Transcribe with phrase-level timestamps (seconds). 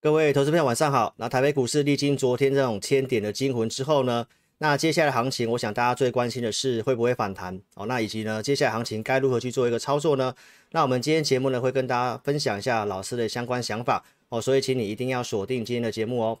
[0.00, 1.12] 各位投资朋友，晚上好。
[1.16, 4.24] 那台北股市历经昨天这种千点的惊魂之后呢，
[4.58, 7.84] 那接下来行情，我想大家最关心的是会不会反弹哦？
[7.86, 10.32] 那以及呢，接下来行情该如何去做一个操作呢？
[10.70, 16.38] 那我们今天节目呢，会跟大家分享一下老师的相关想法哦，所以请你一定要锁定今天的节目哦。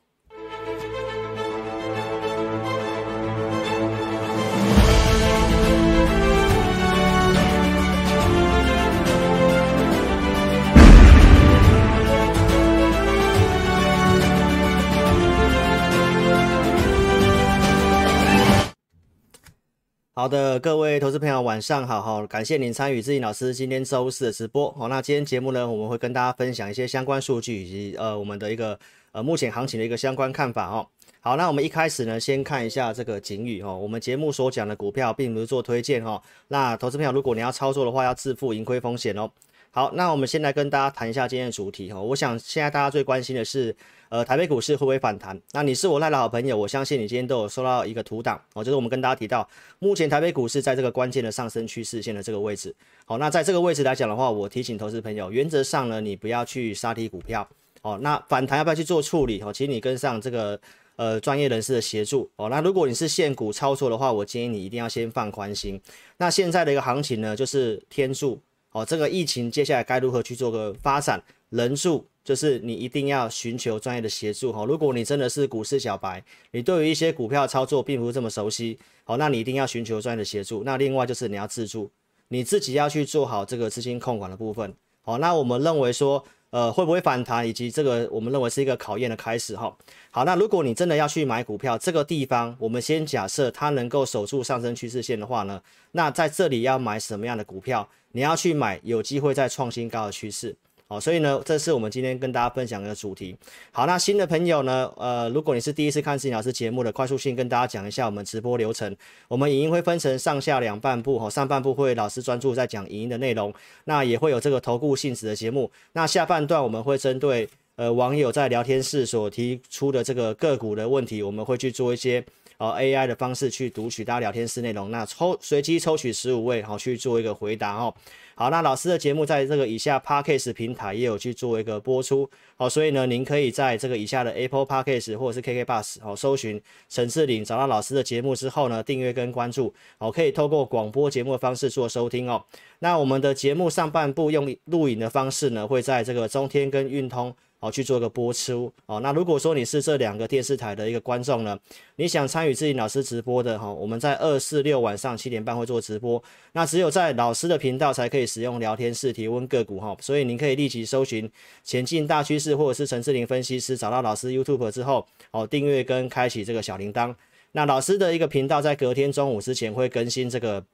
[20.18, 22.26] 好的，各位投资朋友，晚上好哈！
[22.26, 24.68] 感谢您参与智霖老师今天周四的直播。
[24.72, 28.76] 好，那今天节目呢，我们会跟大家分享一些相关数据以及呃我们的一个
[29.12, 30.84] 呃目前行情的一个相关看法哦。
[31.20, 33.72] 好，那我们一开始呢，先看一下这个警语哈。
[33.72, 36.20] 我们节目所讲的股票并不是做推荐哈。
[36.48, 39.30] 那投资朋友，如果你要操作的话，要自负盈亏风险哦。
[39.70, 42.00] 好，那我们先来跟大家谈一下今天的主题哈。
[42.00, 43.76] 我想现在大家最关心的是，
[44.10, 45.38] 呃，台北股市会不会反弹？
[45.52, 49.46] 那你是我赖的好朋友，我相信你今天都有收到一个图档哦，就是我们跟大家提到，
[49.78, 52.74] 目前台北股市在这个关键的上升趋势线的这个位置。
[53.04, 57.46] 好，那在这个位置来讲的话，我提醒投资朋友，原则上呢，你不要去杀低股票
[57.82, 57.98] 哦。
[58.00, 59.42] 那反弹要不要去做处理？
[59.42, 60.58] 哦，请你跟上这个
[60.96, 62.48] 呃专业人士的协助哦。
[62.48, 65.78] 那如果你是现股操作的话，我建议你一定要先放宽心。
[66.16, 68.40] 那现在的一个行情呢，就是天数
[68.72, 71.22] 哦，这个疫情接下来该如何去做个发展？
[71.50, 72.06] 人数。
[72.28, 74.62] 就是你一定要寻求专业的协助哈。
[74.66, 80.62] 如果你真的是股市小白，你对于一些股票操作并不是这么熟悉，好，那你一定要寻求专业的协助。
[80.62, 81.90] 那另外就是你要自助，
[82.28, 84.74] 你自己要去做好这个资金控管的部分。
[85.00, 89.74] 好，那我们认为说，呃，会不会反弹，以及这个我们认为是一个考验的开始哈。
[90.10, 95.62] 好，那如果你真的要去买股票，这个地方我们先假设它能够守住上升趋势线的话呢，
[95.92, 97.88] 那在这里要买什么样的股票？
[98.12, 100.54] 你要去买有机会再创新高的趋势。
[100.90, 103.36] 好，所以呢，这是我们今天跟大家分享的主题。
[103.70, 108.96] 好，那新的朋友呢，呃，如果你是第一次看智霖老师节目的，快速性跟大家讲一下我们直播流程。
[109.28, 113.52] 我们影音会分成上下两半部，哈，上半部会老师专注在讲影音的内容，
[113.84, 115.70] 那也会有这个投顾性质的节目。
[115.92, 117.46] 那下半段我们会针对
[117.76, 122.24] 呃网友在聊天室所提出的这个个股的问题，我们会去做一些
[122.56, 127.94] 呃 AI 的方式去读取大家聊天室内容，那抽随机抽取十五位，好去做一个回答哦。
[128.38, 132.30] 好，那老师的节目在这个以下 p a r k a s t 平台也有去做一个播出，
[132.60, 142.44] 好，所以呢，您可以在这个以下的 Apple Podcast 或者是 KK Bus 好搜寻陈志霖，找到老师的节目之后呢，订阅跟关注，好，可以透过广播节目的方式做收听哦。
[142.80, 147.32] 那我们的节目上半部用录影的方式呢，会在这个中天跟运通。
[147.60, 149.00] 好，去做一个播出哦。
[149.00, 151.58] 那如果说你是这两个电视台的一个观众呢，
[151.96, 156.22] 你想参与自己老师直播的哈，我们在二四六晚上七点半会做直播。
[156.52, 161.28] 那只有在老师的频道才可以使用聊天室提问个股哈，所以您可以立即搜寻
[161.64, 167.14] 前进大趋势或者是陈志玲分析师，找到老师 YouTube 之后，哦，订阅跟开启这个小铃铛。
[167.52, 170.64] 那老师的一个频道在隔天中午之前会更新这个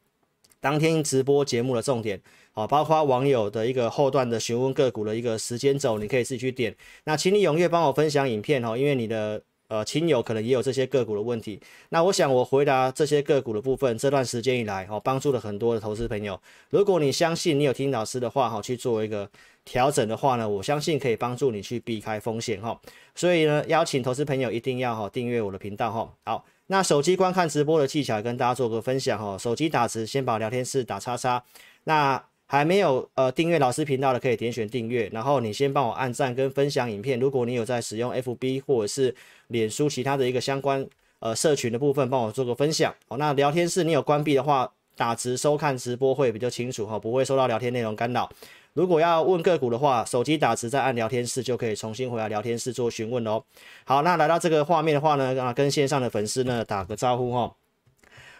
[0.60, 2.20] 当天直播节目的重点。
[2.54, 6.74] 哦，包括网友的一个后段的询问个股的一个时间轴，你可以自己去点。
[7.04, 11.60] 那请你踊跃帮我分享影片哦，因为你的呃亲友可能也有这些个股的问题。
[11.88, 16.40] 那我想我回答这些个股的部分，这段时间以来哦，帮助了很多的投资朋友。
[16.70, 19.28] 如果你相信你有听老师的话哈，去做一个
[19.64, 22.80] 调整的话呢，我相信可以帮助你去避开风险哈。
[23.14, 26.14] 所以呢，邀请投资朋友一定要哈订阅我的频道哈。
[26.24, 29.36] 好，那手机观看直播的技巧跟大家做个分享哈。
[29.38, 31.44] 手机打字先把聊天室打叉叉，
[31.84, 32.22] 那。
[32.46, 37.18] 还没有呃订阅老师频道的，可以点选订阅，然后你先帮我按赞跟分享影片。
[37.18, 39.12] 如果你有在使用 FB 或者是
[39.48, 40.86] 脸书其他的一个相关
[41.20, 42.94] 呃社群的部分，帮我做个分享。
[43.08, 48.30] 好，那聊天室你有关闭的话，打直收看直播会比较清楚哈，不会受到聊天内容干扰。
[48.72, 53.40] 如果要问个股的话，手机打直再按聊天室就可以重新回来聊天室做询问哦。
[53.84, 57.54] 好，那来到这个画面的话呢，啊跟线上的粉丝呢打个招呼哈。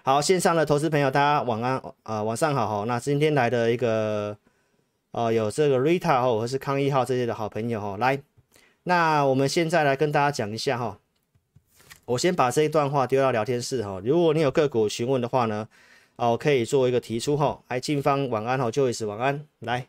[0.02, 2.84] 好，线上的投资朋友，大家晚安啊、晚上好哈。
[2.84, 4.36] 那今天来的一个，
[5.12, 8.20] 呃，有这个 Rita 哦，或是康一号这些的好朋友哈，来，
[8.82, 10.98] 那我们现在来跟大家讲一下哈。
[12.06, 14.00] 我先把这一段话丢到聊天室哈。
[14.04, 15.66] 如果你有个股询问的话呢，
[16.16, 17.62] 哦，可以做一个提出哈。
[17.68, 19.88] 来，静芳晚安哈，Joyce 晚安，来，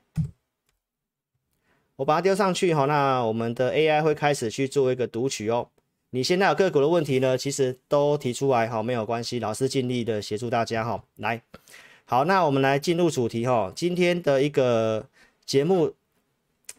[1.98, 2.86] 我把它丢上去哈。
[2.86, 5.70] 那我们的 AI 会开始去做一个读取哦。
[6.12, 11.04] 你现在有个股的问题呢，其实都提出来哈，没有关系，老师尽力的协助大家哈。
[11.18, 11.42] 来，
[12.06, 13.74] 好，那我们来进入主题哈。
[13.76, 15.06] 今天的一个
[15.46, 15.94] 节目，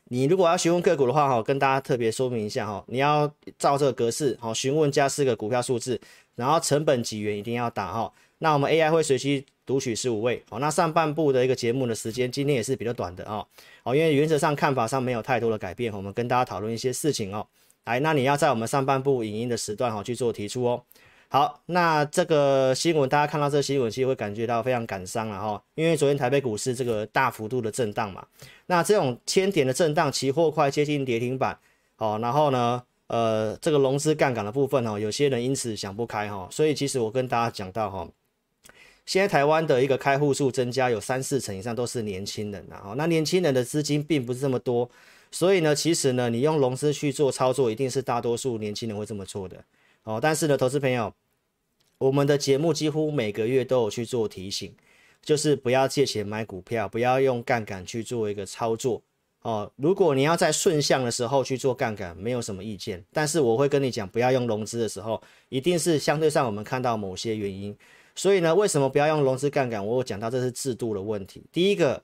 [0.08, 6.00] 你如果要询问个股的话哈，跟大家特别说明一下哈，你要照这个格式哈，询问加四个股票数字，
[6.36, 8.12] 然后成本几元一定要打哈。
[8.38, 13.44] 那我们 AI 会随机读取十五位，哦，那上半部的一个节目的时间今天也是比较短的哦，
[13.82, 17.44] 哦，因为原则上看法上没有太多的改变，我们跟大家讨论一些事情哦，
[17.86, 20.82] 来，那你要在我们上半部影音的时段哈去做提出哦。
[21.28, 28.24] 好，那这个新闻大家看到这个新闻，其实会感觉到非常感伤了哈，因为昨天台北股市这个大幅度的震荡嘛，
[28.66, 31.58] 那这种千点的震荡，期货快接近跌停板，
[31.98, 38.08] 哦，然后呢，呃，这个融资杠杆的部分哦，有些人因此想不开哈，所以其实我跟大家讲到哈，
[39.04, 44.88] 现在台湾的一个开户数增加有三四成以上都是年轻人呐，那年轻人的资金并不是这么多，
[45.32, 49.56] 所以呢，其实呢，你用融资去做操作，一定是大多数年轻人会这么做的。
[50.06, 51.12] 哦，但是呢，投资朋友，
[51.98, 54.72] 我们的节目几乎每个月都有去做提醒，
[55.20, 59.02] 就是不要借钱买股票，不要用杠杆去做一个操作。
[59.42, 63.04] 哦，如果你要在顺向的时候去做杠杆，没有什么意见。
[63.12, 67.76] 但是我会跟你讲，不要用融资的时候，一定是相对上我们看到某些原因。
[68.14, 69.84] 所以呢，为什么不要用融资杠杆？
[69.84, 71.44] 我有讲到这是制度的问题。
[71.50, 72.00] 第一个，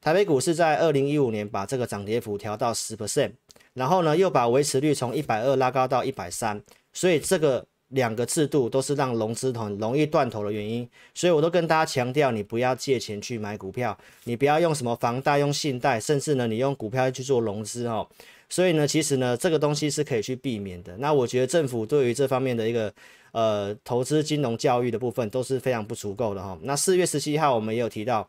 [0.00, 3.30] 台北股市在二零一五年把这个涨跌幅调到十 percent，
[3.74, 6.60] 然后呢，又把维持率从一百二拉高到一百三。
[6.94, 18.08] 所以这个两个制度都是让融资很容易断头的原因，所以我都跟大家强调，你不要借钱去买股票，你不要用什么房贷、用信贷，甚至呢，你用股票去做融资哦。
[18.48, 20.96] 所以呢，其实呢，这个东西是可以去避免的。
[20.96, 22.92] 那我觉得政府对于这方面的一个
[23.32, 26.58] 呃投资金融教育的部分都是非常不足够的哈。
[26.62, 28.28] 那四月十七号我们也有提到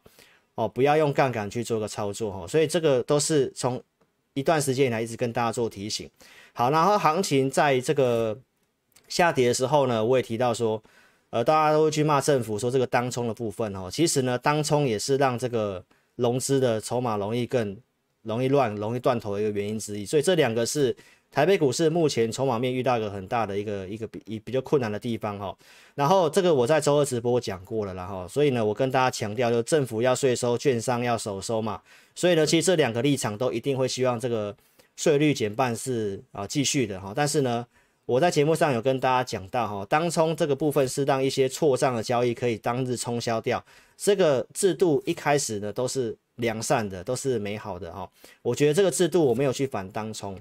[0.55, 2.47] 哦，不要用杠杆去做个操作哈。
[2.47, 3.81] 所以这个都是从
[4.33, 6.09] 一段时间以来一直跟大家做提醒。
[6.53, 8.37] 好，然后行情在这个。
[9.07, 10.81] 下跌的时候呢，我也提到说，
[11.29, 15.83] 呃，大家都会去骂政府说这个当冲的部分哦，其实呢，当冲也是让这个
[16.15, 17.77] 融资的筹码容易更
[18.23, 20.05] 容易乱、容易断头的一个原因之一。
[20.05, 20.95] 所以这两个是
[21.31, 25.55] 台北股市目前筹码面遇到一个很大的一个一个比比较困难的地方哈。
[25.93, 31.81] 然后这个我在周二直播讲过了啦哈，所以呢，我跟大家强调，就政府要税收，券商要手收嘛。
[32.15, 34.55] 所以呢，其实这两个立场都一定会希望这个
[34.95, 37.65] 税率减半是啊继续的哈，但是呢。
[38.05, 43.63] 我在节目上有跟大家讲到，哈，当冲这个部分是让一些错账的交易可以当日冲销掉。
[43.97, 48.07] 这个制度一开始呢都是良善的，都是美好的，哈。
[48.43, 50.37] 我觉得这个制度我没有去反当冲，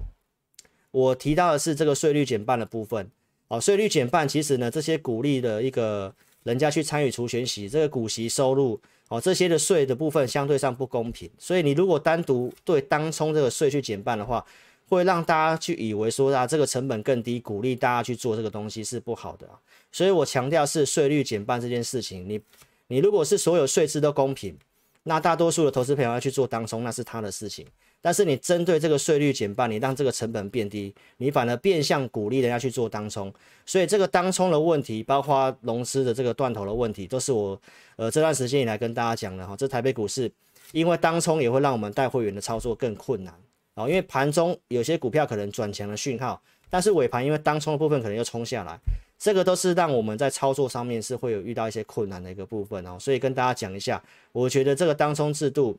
[0.91, 3.09] 我提到的是这个税率减半的部分。
[3.47, 6.13] 哦，税率减半，其实呢这些鼓励的一个
[6.43, 11.27] 人家去参与除权息，这个股息收入，哦这些的税的部分相对上不公平。
[11.39, 14.45] 所以你如果单独对当冲这个税去减半的话，
[14.87, 19.47] 会让大家去以为说啊，这个成本更低，鼓励大家去做这个东西是不好的。
[19.91, 22.39] 所以我强调是税率减半这件事情，你
[22.87, 24.57] 你如果是所有税制都公平，
[25.03, 27.65] 那大多数的投资朋友要去做当冲，那是他的事情。
[28.01, 33.33] 但是你针对这个税率减半，你让这个成本变低，你反而变相鼓励人家去做当冲。
[33.65, 37.59] 所以这个当冲的问题，包括融资的这个断头的问题，都是我
[37.95, 39.57] 呃这段时间以来跟大家讲的哈。
[39.57, 40.31] 这台北股市
[40.71, 43.33] 因为当冲也会让我们带会员的操作更困难。
[43.75, 48.77] 哦，因为盘中有些股票可能转强的讯号，但是尾盘因为当冲的部分可能又冲下来，
[49.17, 52.97] 这个都是让我们在操作上面是会有遇到一些困难的一个部分哦。
[52.99, 54.01] 所以跟大家讲一下，
[54.31, 55.77] 我觉得这个当冲制度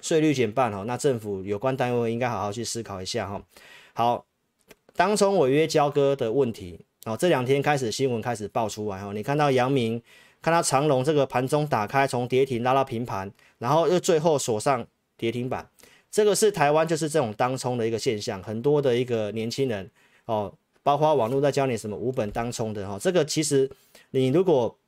[0.00, 3.42] 税率减半哦，那政府有关单位应该好好去思考一下哈。
[3.94, 4.24] 好，
[4.94, 10.00] 当冲违约交割的问题哦，这两天开始新闻开始爆出来哦，你看到阳明，
[10.40, 13.28] 看到长荣这个盘中打开从跌停拉到平盘，
[13.58, 14.86] 然后又最后锁上
[15.16, 15.68] 跌停板。
[16.14, 19.90] 这个是台湾就是这种当冲的一个现象，很多的一个年轻人
[20.26, 23.68] 哦，包括网络在教你什么无本当冲的哈、哦，这个其实
[24.12, 24.78] 你如果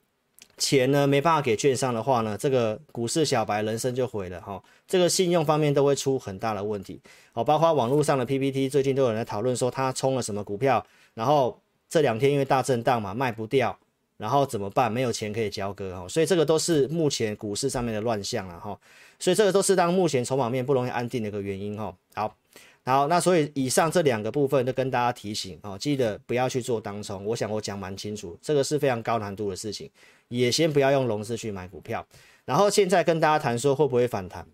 [0.57, 7.01] 钱呢没办法给券商的话呢，这个股市小白人生就毁了哈、哦，这个信用方面都会出很大的问题
[7.33, 13.77] 哦，包括网络上的 PPT 最近都有人在讨论说他冲了什么股票，然后这两天因为大震荡嘛卖不掉。
[14.19, 14.91] 然后怎么办？
[14.91, 18.81] 没有钱可以交割哈，所以这个都是目前股市上面的乱象了哈，
[19.19, 21.97] 所以这个都是当目前筹码面不容易安定的一个原因哈。
[22.15, 22.37] 好，
[22.85, 27.25] 好，那所以以上这两个部分都跟大家提醒哦，记得不要去做当冲。
[27.25, 29.91] 我想我讲蛮清楚，这个是非常高难度的事情，
[30.29, 32.07] 也先不要用融资去买股票。
[32.45, 34.47] 然后现在跟大家谈说会不会反弹。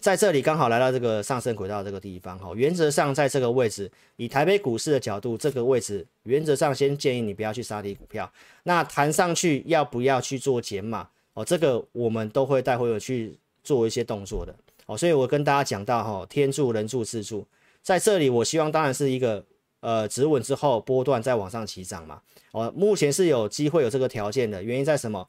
[0.00, 8.32] 在这里刚好来到这个上升轨道这个地方哈，原则上在这个位置，以台北股市的角度，这个位置原则上先建议你不要去杀低股票。
[8.62, 11.44] 那弹上去要不要去做减码哦？
[11.44, 14.54] 这个我们都会待会有去做一些动作的
[14.86, 14.96] 哦。
[14.96, 17.46] 所以我跟大家讲到哈，天助人助自助，
[17.82, 19.44] 在这里我希望当然是一个
[19.80, 22.20] 呃止稳之后波段再往上起涨嘛。
[22.52, 25.28] 哦，目前是有机会有这个条件的，原因在什么？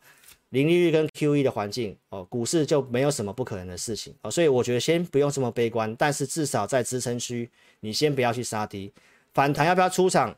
[0.50, 7.48] 零利率跟 QE 的环境哦，股市就没有什么不可能的事情哦，所以我觉得先不用这么悲观，但是至少在支撑区，
[7.82, 8.92] 你先不要去杀低，
[9.32, 10.36] 反弹要不要出场？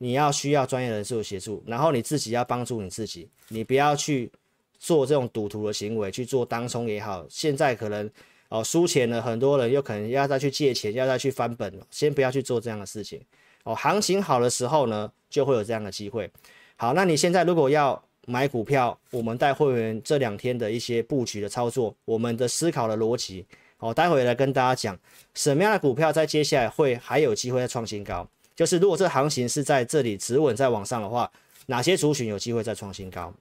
[0.00, 4.30] 你要需要专业人士的协助，然后你自己要帮助你自己，你不要去
[4.78, 7.26] 做这种赌徒的行为，去做当冲也好。
[7.28, 8.10] 现在可能
[8.48, 13.20] 哦输钱了，很多人又可能要再去借钱，要再去翻本了，先不要去做这样的事情
[13.64, 13.74] 哦。
[13.74, 16.30] 行情好的时候呢，就会有这样的机会。
[16.76, 23.44] 好，那你现在如果要买股票，我们带会员这两天的一些布局的操作，我们的思考的逻辑，
[23.78, 24.98] 哦，待会来跟大家讲
[25.34, 28.28] 什么样的股票在接下来会还有机会再创新高。
[28.54, 31.30] 就是如果这行情是在这里止稳再往上的话，
[31.66, 33.32] 哪些族群有机会再创新高？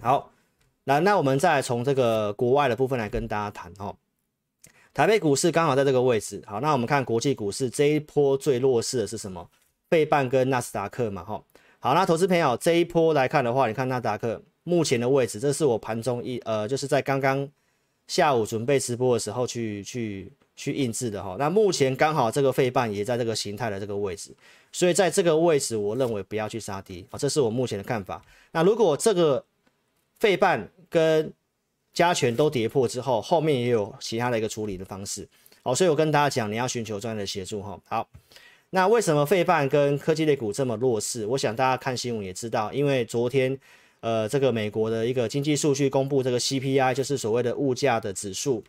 [0.00, 0.30] 好，
[0.88, 3.96] 那那我们再从这个国外的部分来跟大家谈哦。
[4.94, 9.50] 台北股市刚好在这个位置，好，那我们看国际股市这一波最弱势的是什么？
[9.90, 11.42] 费半跟纳斯达克嘛，哈。
[11.80, 17.48] 好，那投资朋友这一波来看的话，你看纳斯达克目前的位置，这是我盘中一呃，就是在刚刚
[18.06, 20.32] 下午准备直播的时候去去。
[20.58, 24.34] 去印制的哈，那目前刚好这个费半也在这个形态的这个位置，
[24.72, 28.24] 所以在这个位置，我认为不要去杀低啊，这是我目前的看法。
[28.52, 29.44] 那如果这个
[30.18, 31.32] 费半跟
[31.92, 35.28] 加权都跌破之后，后面也有其他的一个处理的方式，
[35.62, 37.80] 好，所以我跟大家讲，你要寻求专业的协助哈。
[37.88, 38.08] 好，
[38.70, 41.24] 那为什么费半跟科技类股这么弱势？
[41.26, 43.58] 我想大家看新闻也知道，因为昨天
[44.00, 48.62] 呃这个美国的一个经济数据公布，这个 CPI 就是所谓的物价的指数。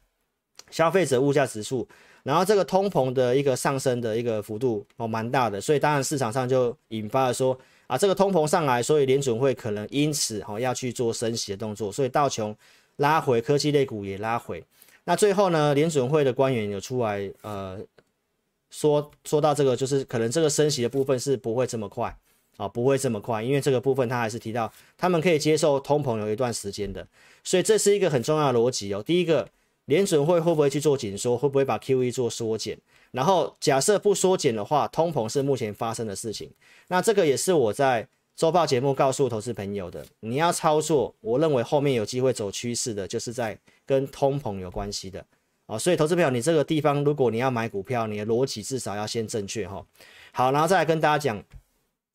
[0.70, 1.88] 消费者物价指数，
[2.24, 12.56] 然后这个通膨的一个上升的一个幅度哦，蛮大的，所以当然市场上就引发了说啊，这个通膨上来，所以联准会可能因此哦要去做升息的动作，所以道琼
[12.98, 14.64] 拉回，科技类股也拉回。
[15.06, 17.80] 那最后呢，联准会的官员有出来呃
[18.70, 22.16] 说说到这个，就是可能这个升息的部分是不会这么快
[22.58, 27.08] 啊，不会这么快，因为这个部分他还是提到他们可以接受通膨有一段时间的，
[27.44, 29.02] 所以这是一个很重要的逻辑哦。
[29.02, 29.48] 第一个。
[29.88, 31.38] 联准会会不会去做紧缩？
[31.38, 32.78] 会不会把 QE 做缩减？
[33.12, 36.52] 然后假设不缩减的话，通膨是目前发生的事情。
[36.88, 40.06] 那这个也是我在周报节目告诉投资朋友的。
[40.20, 45.26] 你要操作，我认为后面有机会走趋势的，就是在跟通膨有关系的
[45.66, 45.78] 啊。
[45.78, 49.84] 所以投资朋友，你这个地方如果你要买股票，你的逻辑至少要先正确哈。
[50.32, 51.44] 好，然后再来跟大家讲，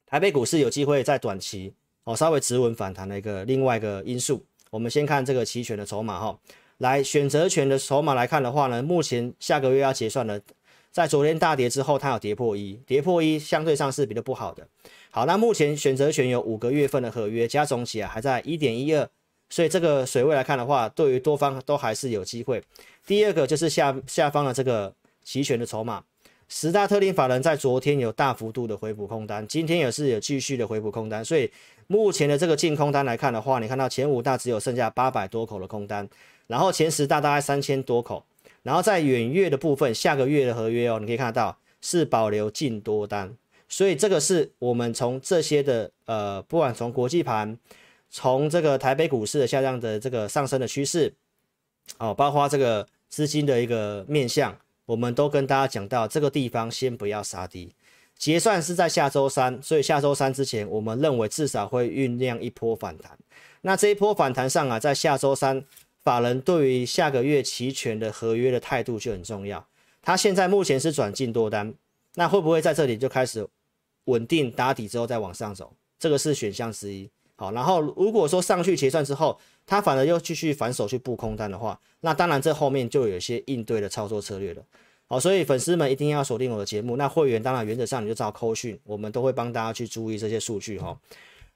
[0.06, 4.44] 台北股市有机会在短期哦稍微止稳反弹的一个另外一个因素。
[4.70, 6.38] 我们先看这个期权的筹码哈。
[6.78, 10.40] 来选择权的筹码来看的话呢，目前下个月要结算的，
[10.92, 14.68] 在昨天大跌之后，它有跌破一，跌破一相对上是比较不好的。
[15.10, 19.08] 好，那目前选择权有五个月份的合约，加总起来还在一点一二，
[19.48, 22.62] 所以这个水位来看的话，对于多方都还是有机会。
[23.06, 24.94] 第二个就是下下方的这个
[25.24, 26.04] 期权的筹码，
[26.48, 31.50] 十大特定法人在昨天有大幅度的回补空单，今天也是有继续的回补空单，所以
[31.86, 36.06] 目前的这个净空单来看的话，你看到前五大只有剩下八百多口的空单。
[36.48, 38.22] 然后前十大大概三千多口，
[38.62, 43.36] 然后在远月的部分，下个月的合约哦，你可以看得到是保留净多单，
[43.68, 47.58] 所以这个是我们从这些的呃，不管从国际盘，
[48.08, 51.12] 从这个台北股市的下降的这个上升的趋势，
[51.98, 57.74] 哦，包括这个资金的一个面向，我们都跟大家讲到这个地方先不要杀低，
[58.16, 63.18] 结算是在下周三，所以下周三之前，我们认为至少会酝酿一波反弹。
[63.62, 65.64] 那这一波反弹上啊，在下周三。
[66.04, 69.66] 法人对于下个月期权的合约的态度就很重要。
[70.00, 71.72] 他现在目前是转进多单，
[72.14, 73.46] 那会不会在这里就开始
[74.06, 75.72] 稳定打底之后再往上走？
[75.98, 77.08] 这个是选项之一。
[77.36, 84.62] 好，然后如果说上去结算之后，他反而又继续反手去布空单的话，那当然这后面就有一些应对的操作策略了。
[85.06, 86.96] 好，所以粉丝们一定要锁定我的节目。
[86.96, 90.98] 那会员当然原则上你就照扣讯，我们都会帮大家去注意这些数据哈。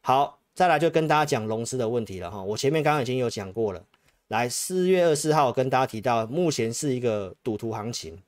[0.02, 2.42] 好，再来就跟大家讲融资的问题了哈。
[2.42, 3.82] 我前面刚刚已经有讲过了。
[4.28, 8.18] 来，四月二十四号跟大家提到，目前是一个赌徒行情，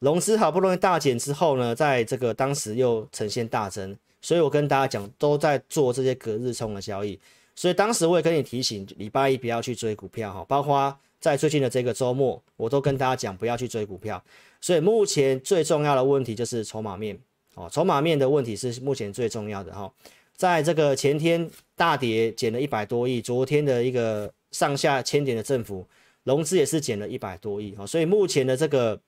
[0.00, 7.18] 融资好不容易大减之后呢，在这个当时又呈现大增，所以我跟大家讲，都在做这些隔日冲的交易，
[7.54, 14.22] 所以当时我也跟你提醒，礼拜一不要去追股票哈，包括在最近的这个周末，我都跟大家讲不要去追股票，
[14.60, 17.18] 所以目前最重要的问题就是筹码面
[17.54, 19.90] 哦，筹码面的问题是目前最重要的哈，
[20.36, 24.30] 在这个前天大跌减了一百多亿，昨天的一个。
[24.50, 25.86] 上下千点的振幅，
[26.24, 28.98] 融资也是减了一百多亿啊，所以目前的这个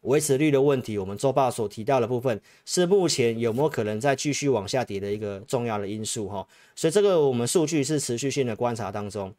[0.00, 9.34] 维持率的问题，我们周报所提到的部分是目前有没有可能再继续往下跌的一个重要的因素哈，所以这个我们数据是持续性的观察当中，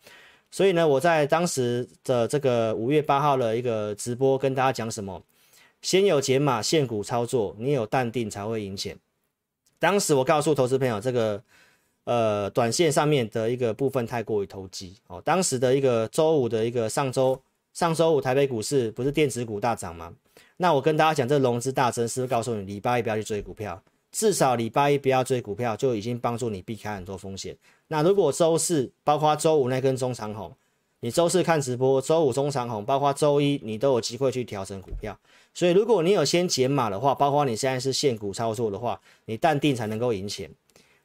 [0.51, 5.23] 所以呢，我在当时的这个五月八号的一个直播跟大家讲什么，
[5.81, 8.97] 先有减码现股操作，你有淡定才会赢钱，
[9.79, 11.43] 当时我告诉投资朋友这个。
[12.05, 15.21] 呃，短线上面的一个部分太过于投机哦。
[15.23, 17.39] 当时的一个周五的一个上周，
[17.73, 20.13] 上周五台北股市不是电子股大涨吗？
[20.57, 23.81] 那我跟大家讲，这融资大增是不是告诉你礼拜一不要去追股票，
[24.11, 27.55] 至少礼拜一不要追股票，就已经帮助你避开很多风险。
[27.87, 30.51] 那如果周四，包括周五那根中长红，
[30.99, 35.17] 你周四看直播，周五中长红，包括周一，你都有机会去调整股票。
[35.53, 40.49] 所以如果你有先减码的话，包括你现在是现股操作的话，你淡定才能够赢钱。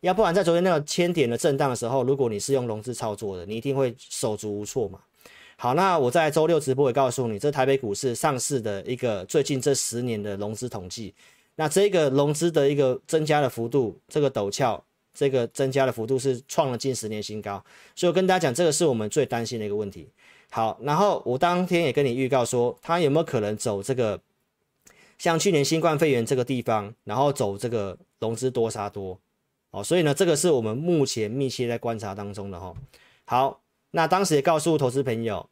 [0.01, 5.01] 要不然在昨天那个千点的震荡的时候，如果你是用融资操作的，你一定会手足无措嘛。
[5.57, 11.13] 好，那我在周六直播也告诉你，这台北股市上市的一个最近这十年的融资统计，
[11.57, 14.81] 那这个融资的一个增加的幅度，这个陡峭，
[15.13, 17.61] 这个增加的幅度是创了近十年新高，
[17.97, 20.09] 所以我跟大家讲，这个是我们最担心的一个问题。
[20.49, 24.21] 好，然后我当天也跟你预告说，它有没有可能走这个
[25.19, 29.19] 像去年新冠肺炎这个地方，然后走这个融资多杀多。
[29.71, 32.75] 哦，所以呢，这个是我们目前密切在观察当中的哈。
[33.27, 33.61] 好，
[33.91, 35.49] 那当时也告诉投资朋友，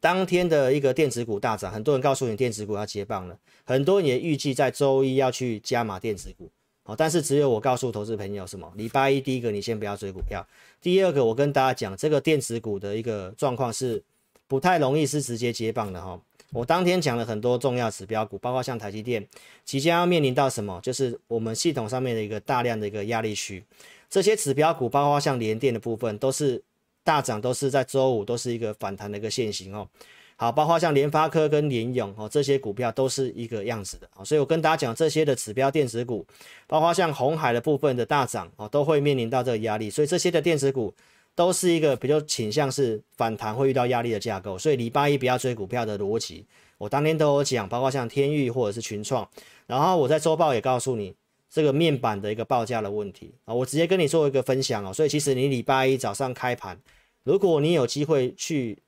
[0.00, 6.50] 当天的一个电子股大涨，很多人告诉你电子股要接棒了，很多人也预计在周一要去加码电子股。
[6.84, 8.70] 哦，但是只有我告诉投资朋友什么？
[8.76, 10.46] 礼拜一第一个你先不要追股票，
[10.82, 14.02] 第二个我跟大家讲，这个电子股的一个状况是
[14.46, 16.20] 不太容易是直接接棒的哈。
[16.54, 19.26] 我当天讲了很多重要指标股，包括像台积电，
[19.64, 23.62] 即将要面临到什么，就是我们系统上面的一个大量的一个压力区。
[24.08, 26.62] 这些指标股，包括像联电的部分，都是
[27.02, 29.88] 大涨，都是在周五都是一个反弹的一个线型哦。
[30.36, 34.22] 好，包括像联发科跟联咏哦，这些股票都是一个样子的啊。
[34.24, 36.24] 所以我跟大家讲，这些的指标电子股，
[36.68, 39.90] 包括像红海的部分的大涨哦，都会面临到这个压力。
[39.90, 40.94] 所以这些的电子股。
[41.34, 46.46] 都是一个比较倾向是反弹会遇到压力的架构，所以礼拜一不要追股票的逻辑，
[46.78, 49.28] 我当天都有讲，包括像天域或者是群创，
[49.66, 51.14] 然后我在周报也告诉你
[51.50, 56.78] 这个面板的一个报价的问题啊，我直接跟你做一个分享哦，所以其实你礼拜一早上开盘，
[57.24, 58.78] 如果你有机会去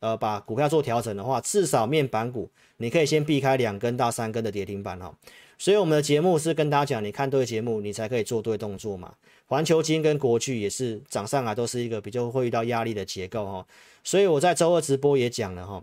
[0.00, 5.14] 呃把股票做调整的话，至少面板股你可以先避开两根到三根的跌停板哦。
[5.58, 9.14] 所以我们的节目是跟大家讲，你看对节目，你才可以做对动作嘛。
[9.46, 13.66] 环球金跟国巨也是涨上来，都是一个比较会遇到压力的结构哈。
[14.04, 15.82] 所以我在周二直播也讲了哈，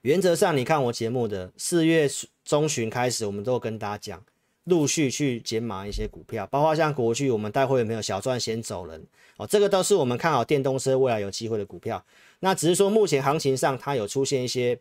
[0.00, 2.08] 原则上你看我节目的四月
[2.44, 4.24] 中旬开始，我们都跟大家讲，
[4.64, 9.06] 陆续去减码一些股票，包括像国巨，我们待会有没有小赚先走人
[9.36, 9.46] 哦？
[9.46, 12.04] 这个都是我们看好电动车未来有机会的股票。
[12.40, 14.78] 那只是说目前行情上它有出现一些。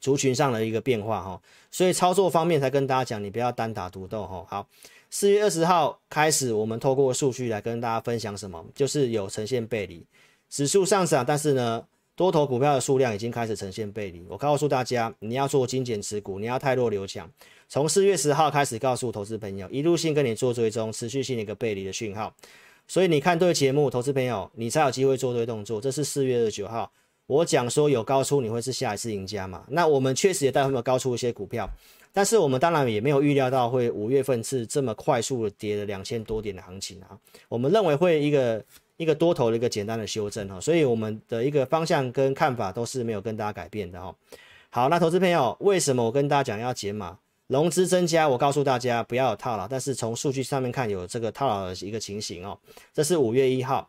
[0.00, 4.46] 族群上的一个变化哈，所以操作方面才跟大家讲，你不要单打独斗哈。
[4.48, 4.68] 好，
[5.10, 10.04] 四月二十号开始，我们透过数据来跟大家分享什么，就是有呈现背离，
[10.50, 11.82] 指数上涨，但是呢，
[12.14, 14.24] 多头股票的数量已经开始呈现背离。
[14.28, 17.30] 我告诉大家，你要做精简持股，你要太弱留强。
[17.68, 22.34] 从四月十号开始，告诉投资朋友，一路性跟你做追踪，持续性的一个背离的讯号。
[22.86, 25.80] 所以你看对节目，投资朋友，你才有机会做对动作。
[25.80, 26.90] 这是四月二十九号。
[27.26, 29.62] 我讲说有高出，你会是下一次赢家嘛？
[29.68, 31.68] 那我们确实也带会有高出一些股票，
[32.12, 37.16] 但是我们当然也没有预料到会五月份是这么快速的跌了两千多点的行情啊。
[37.48, 38.64] 我们认为会一个
[38.96, 44.14] 一个多头的一个简单的修正哈，所以我们的一个方向跟看法都是没有跟大家改变的哈。
[44.70, 47.18] 好，那投资朋友，为什么我跟大家讲要减码？
[47.46, 52.58] 融资增加，我告诉大家不要有套牢，但是从数据上面看有这个套牢的一个情形哦。
[52.92, 53.88] 这是五月一号。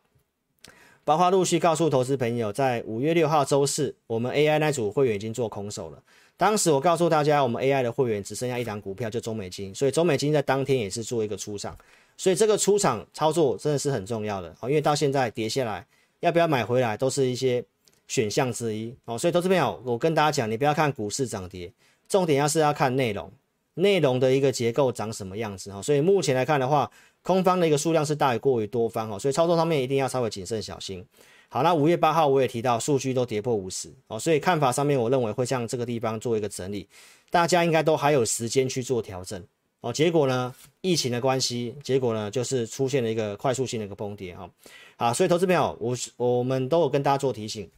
[1.04, 6.02] 包括陆续告诉投资朋友，在五月六号周四，我们 AI 那组会员已经做空手了。
[6.40, 11.78] 当时我告诉大家，我们 AI 的会员只剩下一档股票，就中美金，所以中美金在当天也是做一个出场，
[12.16, 14.70] 所以这个出场操作真的是很重要的哦。
[14.70, 15.86] 因为到现在跌下来，
[16.22, 17.62] 要不要买回来都是一些
[18.08, 19.18] 选项之一哦。
[19.18, 21.70] 所以投资朋友，我跟大家讲，你不要看股市涨跌，
[22.08, 23.30] 重点要是要看内容，
[23.74, 25.82] 内容的一个结构长什么样子哈。
[25.82, 26.90] 所以目前来看的话，
[27.22, 31.06] 空方的一个数量是大于过于多方哦，所以操作上面一定要稍微谨慎小心。
[31.50, 36.88] 好，那五月八号我也提到数据都跌破五十哦，所以看法上面我认为会向这个地方做一个整理，
[37.32, 39.44] 大家应该都还有时间去做调整
[39.82, 39.92] 哦。
[39.92, 44.50] 结果呢，疫情的关系，结果呢就是出现了一个快速性的一个崩跌哈。
[44.98, 47.70] 好，所以投资朋友，我我们都有跟大家做提醒。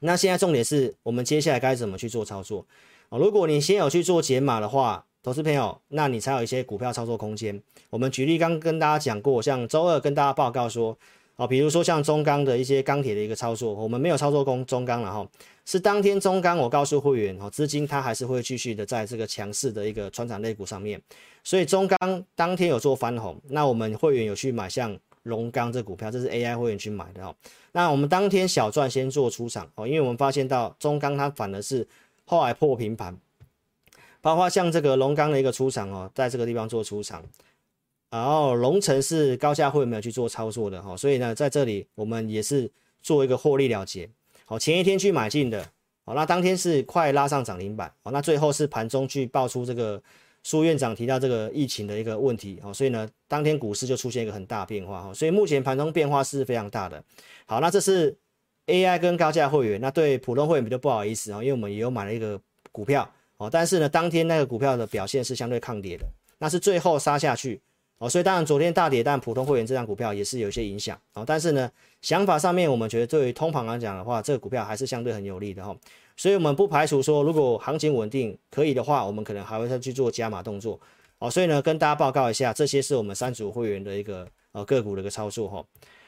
[0.00, 2.66] 那现在重点是我们接下来该怎么去做操作
[3.10, 3.18] 哦？
[3.18, 5.04] 如果你先有去做解码的话。
[5.24, 7.62] 投资朋友，那你才有一些股票操作空间。
[7.90, 10.98] 我们举例刚跟大家讲过，像周二跟大家报告说，
[11.36, 15.26] 哦，比如说像中钢的一些钢铁的一个操作，我们没有操作空中钢了哈，
[15.64, 21.00] 是当天中钢我告诉会员，哦，资金它还是会继续的在这个强势的一个传产类股上面，
[21.42, 27.34] 所以中钢当天有做翻红，那我们会员有去买像龙钢这股票，这是 AI 会员去买的哈，
[27.72, 31.86] 那我们当天小赚先做出场哦，因为我们发现到中钢它反而是
[32.24, 33.16] 后来破平盘。
[34.20, 37.24] 包括像这个龙钢的一个出场哦，在这个地方做出场，
[38.12, 42.70] 然后龙城是高价会没有去做操作的哈，所以呢，在这里我们也是
[43.00, 44.06] 做一个获利了结。
[44.44, 45.66] 好，前一天去买进的，
[46.04, 50.02] 好，那当天是快拉上涨停板，好，那最后是盘中去爆出这个
[50.42, 57.02] 苏院长提到这个疫情的一个问题，哦，所以呢，当天股市就出现一个很大变化，哈，所以目前盘中变化是非常大的。
[57.46, 58.14] 好，那这是
[58.66, 62.38] AI 跟高价会员，那对普通会员比较不好意思啊，因为我们也有买了一个
[62.70, 66.04] 股票，哦，但是呢，当天那个股票的表现是相对抗跌的，
[66.36, 67.58] 那是最后杀下去，
[68.02, 75.72] 哦，所以当然昨天大跌，但普通会员这张股票也是有一些影响，哦，但是呢，想法上面我们觉得对于通膨来讲的话，这个股票还是相对很有利的，哈。
[76.16, 80.80] 所以，我们不排除说，如果行情稳定可以的话，我们可能还会再去做加码动作
[81.20, 81.30] 哦。
[81.30, 85.64] 所以呢，跟大家报告一下，这些是我们三组会员的一个呃个股的一个操作哈。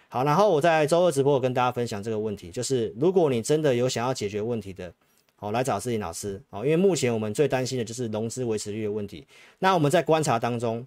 [0.08, 4.92] 好，然后我在周二直播我跟大家分享这个问题，就是如果你真的有想要解决问题的，
[5.36, 6.64] 好，来找思颖老师哦。
[6.64, 9.24] 因为目前我们最担心的就是融资维持率的问题。
[9.60, 10.84] 那我们在观察当中，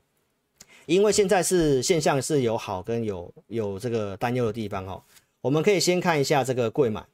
[0.87, 5.03] 因为现在是现象是有好跟有有这个担忧的地方哦。
[5.41, 7.05] 我们可以先看一下这个柜买。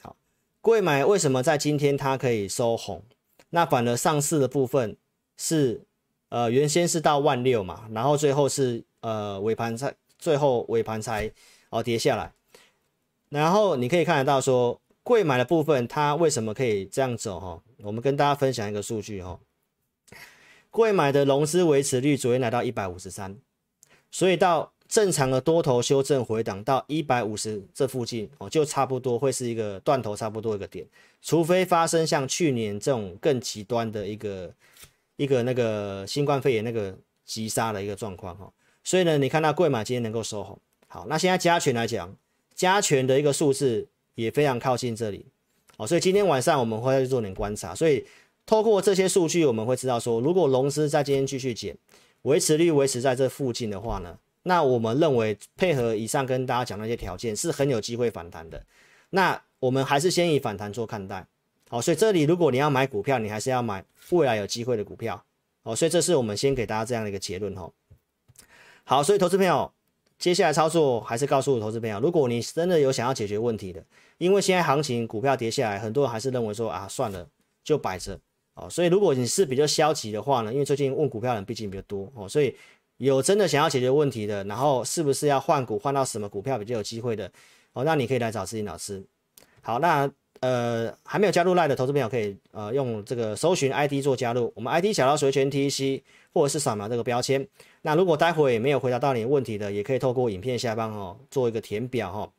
[0.00, 0.16] 好
[0.60, 3.02] 柜买为什么在今天它可以收红？
[3.50, 4.96] 那反而上市的部分
[5.36, 5.82] 是
[6.28, 11.30] 呃原先是到万六嘛，然后最后是呃尾盘才最后尾盘才
[11.70, 12.32] 哦跌下来。
[13.30, 17.60] 然后你可以看得到说柜买的部分它为什么可以这样走哈？
[17.82, 19.38] 我们跟大家分享一个数据哈，
[20.78, 23.36] 柜买的融资维持率昨天来到一百五十三，
[24.12, 24.72] 所以到。
[24.88, 30.82] 正常的多头修正回档到一百五十这附近哦，就差不多会是一个断头，差不多一个点，
[31.20, 34.50] 除非发生像去年这种更极端的一个
[35.16, 38.50] 一个那个新冠肺炎那个急杀的一个状况哈。
[38.82, 42.16] 所以呢，你看到贵买今天能够收红，好，那现在加权来讲，
[42.54, 45.26] 加权的一个数字也非常靠近这里
[45.76, 48.06] 哦，所以今天晚上我们会再做点观察，所以
[48.48, 51.76] 透过这些数据，我们会知道说，如果融资在今天继续减，
[52.22, 58.64] 维持率维持在这附近的话呢，那我们认为配合以上跟大家讲那些条件是很有机会反弹的。
[59.10, 61.26] 那我们还是先以反弹做看待。
[61.68, 65.22] 好，所以这里如果你要买股票，你还是要买未来有机会的股票。
[65.62, 67.70] 好，所以这是我们先给大家这样的一个结论哈。
[68.84, 69.70] 好，所以投资朋友，
[70.18, 73.84] 接下来操作还是告诉我投资朋友，如果你真的有想要解决问题的，
[74.16, 77.28] 因为现在行情股票跌下来，很多人还是认为说啊算了
[77.62, 78.18] 就摆着。
[78.60, 82.54] 哦，所以如果你是比较消极的话呢，因为最近问股票的人毕竟比较多哦，所以。
[82.98, 87.30] 有真的想要解决问题的，然后是不是要换股换到什么股票比较有机会的？
[87.72, 89.00] 哦，那你可以来找思颖老师。
[89.60, 96.02] 好，那呃还没有加入 LINE 的投资朋友可以呃用这个搜寻 ID 做加入，我们 ID 小老鼠全 TC
[96.34, 97.46] 或者是扫描这个标签。
[97.82, 102.32] 那如果待会也没有回答到你的问题的，也可以透过影片下方哦做一个填表、哦。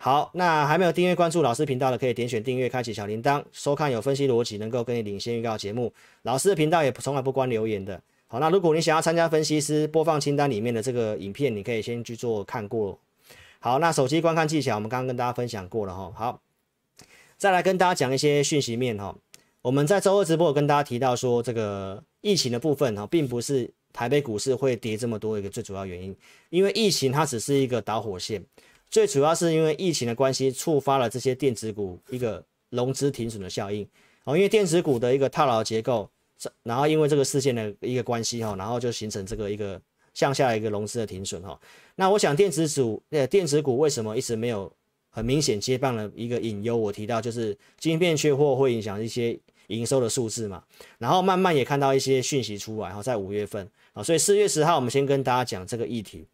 [0.00, 5.92] 好，那还没有订阅关注老师频道的，可以点选订阅，开启小铃铛，收看有分析逻辑，能够跟你领先预告节目。
[6.22, 8.00] 老师的频道也从来不关留言的。
[8.28, 12.96] 好，那如果你想要参加分析师播放清单里面的这个影片，你可以先去做看过。
[13.58, 16.12] 好，那手机观看技巧，我们刚刚跟大家分享过了哈。
[16.14, 16.40] 好，
[17.36, 19.12] 再来跟大家讲一些讯息面哈。
[19.62, 26.14] 我们在周二直播有跟大家提到说，这个疫情的部分哈，并不是台北股市会跌这么多一个最主要原因，
[26.50, 28.40] 因为疫情它只是一个导火线，
[28.90, 33.86] 最主要是因为疫情的关系触发了这些电子股一个融资停损的效应。
[34.24, 36.08] 哦，因为电子股的一个套牢结构。
[36.62, 39.80] 然后因为这个事件的一个关系哈，然后就形成这个一个
[40.14, 41.58] 向下一个融资的停损哈。
[41.96, 44.72] 那我想电子组呃电子股为什么一直没有
[45.10, 46.76] 很明显接棒的一个隐忧？
[46.76, 50.62] 我提到就是晶片缺货会影响一些营收的数字嘛。
[50.98, 56.24] 然后慢慢也看到一些讯息出来哈，在五月份啊，所以四月十号我们先跟大家讲这个议题。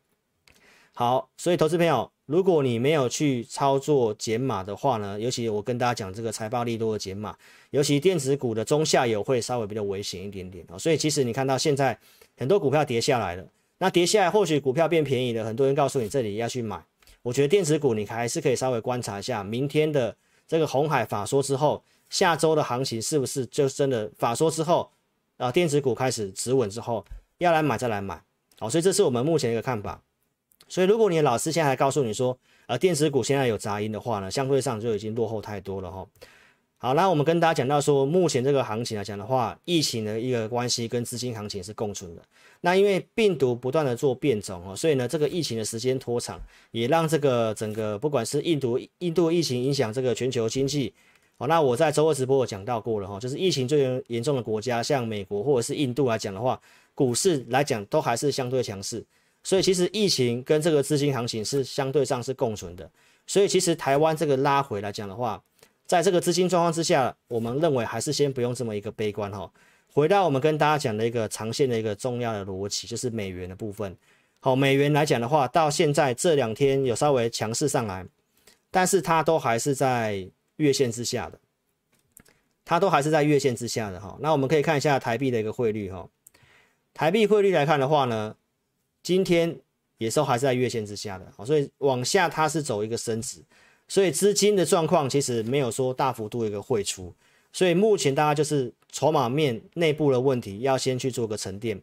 [0.92, 2.13] 好，所以投资朋友。
[2.26, 7.36] 如果你没有去操作减码的话呢，尤其我跟大家讲这个财报利多的减码，
[7.70, 10.78] 尤其电子股的中下游会稍微比较危险一点点啊。
[10.78, 11.98] 所以其实你看到现在
[12.38, 16.82] 很多股票跌下来了，那跌下来或许股票变便宜了，很多人告诉你这里要去买。
[17.20, 20.16] 我觉得电子股你还是可以稍微观察一下，明天的
[20.48, 24.90] 这个红海法说之后，下周的行情是不是就真的法说之后
[25.36, 27.04] 啊，电子股开始止稳之后
[27.36, 28.22] 要来买再来买。
[28.58, 30.00] 好，所以这是我们目前一个看法。
[30.68, 36.06] 所以，如果你的老师现在还告诉你说，呃，电子股现在有杂音的话呢，相对上就已经落后太多了哈。
[36.78, 42.22] 好，那我们跟大家讲到说，目前这个行情来讲的话，疫情的一个关系跟资金行情是共存的。
[42.60, 46.40] 那因为病毒不断的做变种哦，所以呢，这个疫情的时间拖长，
[46.72, 50.92] 也让这个整个不管是印度印度疫情影响这个全球经济。
[51.36, 56.60] 好，那我在周二直播有讲到过了哈，就是疫情最严重的国家，像美国或者是印度来讲的话，
[56.94, 59.04] 股市来讲都还是相对强势。
[59.44, 62.90] 所以其实疫情跟这个资金行情是相对上是共存的，
[63.26, 65.40] 所以其实台湾这个拉回来讲的话，
[65.86, 69.48] 在这个资金状况之下，我们认为还是先不用这么一个悲观哈。
[69.92, 73.96] 回到我们跟大家讲的一个长线的一个重要的逻辑，就是美元的部分。
[74.40, 78.04] 好，美元来讲的话，到现在这两天有稍微强势上来，
[78.70, 81.38] 但是它都还是在月线之下的，
[82.64, 84.18] 它都还是在月线之下的哈。
[84.20, 86.08] 那我们可以看一下台币的一个汇率哈。
[86.92, 88.34] 台币汇率来看的话呢，
[89.04, 89.56] 今天
[89.98, 93.40] 也是还是在月线之下的，所以往下它是走一个升值，
[93.86, 97.14] 所以资金的状况其实没有说大幅度一个汇出，
[97.52, 101.80] 所以目前大家就是筹码面内部的问题要先去做个沉淀。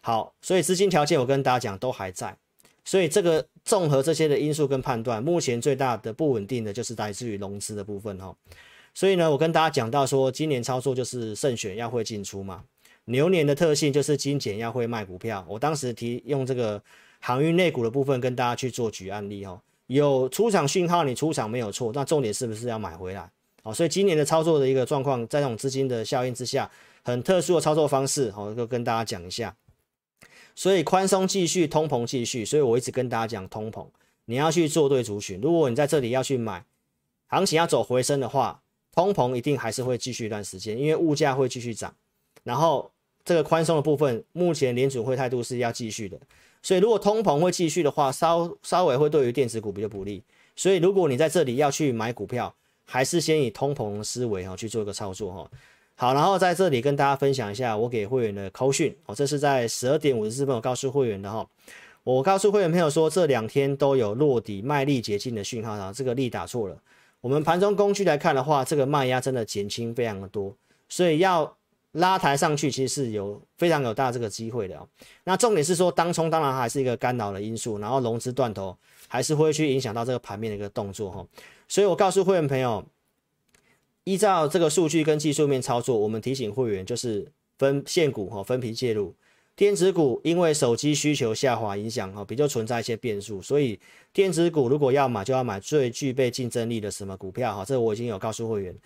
[0.00, 2.36] 好，所以资金条件我跟大家讲都还在，
[2.84, 8.34] 所以这个综合这些的因素跟判断，目前最大的不稳定的就是来自于融资的部分哈。
[8.94, 12.64] 所以呢，我跟大家讲到说，今年操作就是慎选要会进出嘛。
[13.06, 15.44] 牛年的特性就是精简要会卖股票。
[15.48, 16.82] 我当时提用这个
[17.20, 23.30] 航运内股的部分跟大家去做举案例哦，有出场讯号，你出场没有错，那重点是不是要买回来？
[23.62, 26.70] 好，所以今年的操作的一个状况，在这种资金的效应之下，
[27.02, 29.54] 很特殊的操作方式，好，就跟大家讲一下。
[30.54, 33.86] 所以宽松继续，通膨继续，所以我一直跟大家讲通膨，
[34.26, 35.40] 你要去做对族群。
[35.40, 36.64] 如果你在这里要去买，
[37.26, 38.60] 行情要走回升的话。
[38.96, 41.92] 通膨一定还是会继续一段时间，因为物价会继续涨，
[42.44, 42.92] 然后
[43.24, 46.18] 这个宽松的部分，目前联储会态度是要继续的，
[46.62, 50.22] 所以如果通膨会继续的话，稍稍微会对于电子股比较不利，
[50.54, 55.50] 所以如果你在这里要去买股票，还是先以通膨思维哈去做一个操作哈。
[55.96, 61.48] 好，然后在这里跟大家分享一下我给会员的扣讯哦，这是在十二点五十四分我告诉会员的哈，
[62.02, 66.76] 我告诉会员朋友说这两天都有落底卖力解禁的讯号啊，这个力打错了。
[67.20, 70.54] 我们盘中工具来看的话，这个卖压真的减轻非常的多，
[70.88, 71.56] 所以要
[71.94, 74.80] 拉抬上去，其实是有非常有大这个机会的。
[75.24, 78.76] 那重点是说，当冲当然还是一个干扰的因素，然后融资断头
[79.08, 81.26] 还是会去影响到这个盘面的一个动作哈。
[81.68, 82.84] 所以我告诉会员朋友，
[84.04, 89.14] 依照这个数据跟技术面操作，我们提醒会员就是分现股哈，分批介入。
[89.56, 93.78] 电子股因为手机需求下滑影响哈，比较存在一些变数，所以
[94.12, 97.64] 电子股如果要买，就要买最具备竞争力的什么股票哈。
[97.64, 98.76] 这我已经有告诉会员，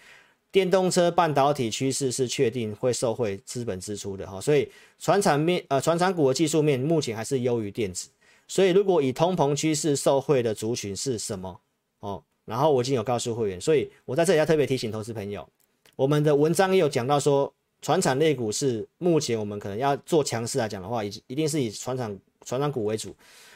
[0.51, 8.09] 电动车半导体趋势是确定会受惠资本支出的哈，所以传产面呃传产股的技术面目前还是优于电子，
[8.47, 11.61] 所以如果以通膨趋势受惠的族群是什么
[12.01, 12.23] 哦？
[12.45, 15.49] 然后我已经有告诉会员，所以我在这里要特别提醒投资朋友，
[15.97, 17.53] 我们的文章也有讲到说。
[17.81, 23.15] 传产类股是目前我们可能要做强势来讲的话，一一定是以传产传产股为主，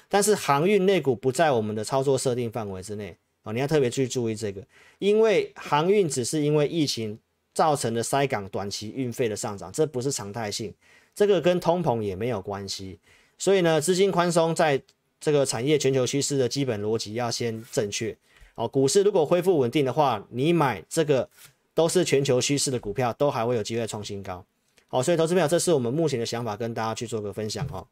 [0.08, 4.62] 但是航运类股不在我们的操作设定范围之内啊，你要特别去注意这个，
[4.98, 7.18] 因为航运只是因为疫情
[7.54, 10.74] 造成的塞港短期运费的上涨，这不是常态性，
[11.14, 12.98] 这个跟通膨也没有关系，
[13.38, 14.82] 所以呢，资金宽松在
[15.20, 18.16] 这个产业全球趋势的基本逻辑要先正确
[18.54, 21.28] 哦，股市如果恢复稳定的话，你买这个。
[21.74, 24.44] 都是全球趋势的股票，都还会有机会创新高。
[24.88, 27.86] 好，所以投资朋友，这是我们目前的想法，跟大家去做个分享哈。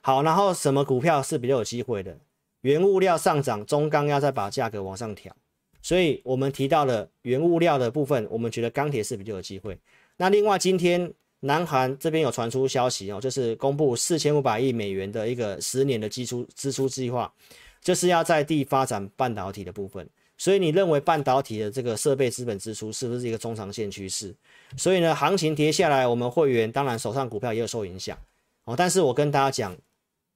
[0.00, 2.18] 好，然后什么股票是比较有机会的？
[2.62, 5.34] 原物料上涨，中钢要再把价格往上调，
[5.80, 9.78] 所以我们提到了原物料的部分，我们觉得钢铁是比较有机会。
[10.16, 17.32] 那另外，今天南韩这边有传出消息哦，就是公布四千五百亿美元的一个十年的基础支出计划，
[17.80, 20.08] 就是要在地发展半导体的部分。
[20.38, 24.34] 所以你认为半导体的这个设备资本支出是不是一个中长线趋势？
[24.76, 28.16] 所以呢，行情跌下来，我们会员当然手上股票也有受影响
[28.64, 28.74] 哦。
[28.76, 29.76] 但是我跟大家讲，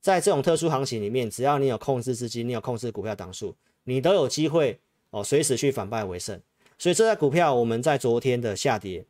[0.01, 3.55] 在这种特殊行情里面，只要你有控制资金，你有控制股票档数，
[3.85, 4.79] 你都有机会
[5.11, 6.41] 哦，随时去反败为胜。
[6.79, 9.05] 所以这在股票，我们在昨天的下跌，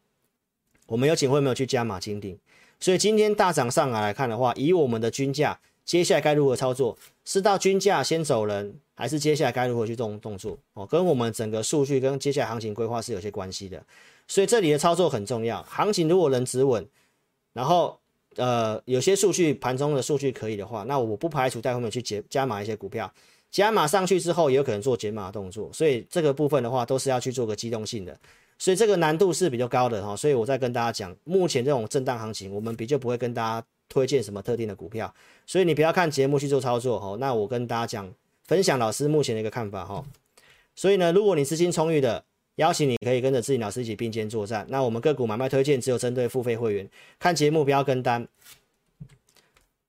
[0.87, 2.39] 我们有请会没有去加码金顶？
[2.79, 6.97] 所以今天大涨上来来看的话，以我们的均价，接下来该如何操作？
[7.25, 8.79] 是到均价先走人？
[8.99, 10.87] 还是接下来该如何去动动作哦？
[10.87, 13.85] 跟我们整个数据跟接下来行情规划是有些关系的，
[14.27, 15.63] 所以这里的操作很重要。
[15.65, 16.89] 行情如果能止稳，
[17.53, 18.01] 然后
[18.37, 23.13] 呃有些数据盘中的数据可以的话，那我不排除带后面去解加码一些股票，
[23.51, 25.71] 加码上去之后也有可能做减码动作。
[25.73, 28.19] 所以这个部分的话都是要去做个机动性的，
[28.59, 30.15] 所以这个难度是比较高的哈。
[30.17, 35.13] 所以我再跟大家讲，目前这种震荡行情，我们比较不会跟大家推荐什么特定的股票，
[35.47, 37.17] 所以你不要看节目去做操作哈。
[37.19, 38.13] 那我跟大家讲。
[38.47, 40.05] 分享老师目前的一个看法哈，
[40.77, 42.23] 所以呢，如果你资金充裕的，
[42.57, 44.67] 邀请你可以跟着志颖老师一起并肩作战。
[44.69, 46.87] 那我们个股买卖推荐只有针对付费会员，
[47.19, 48.29] 看节目不要跟单。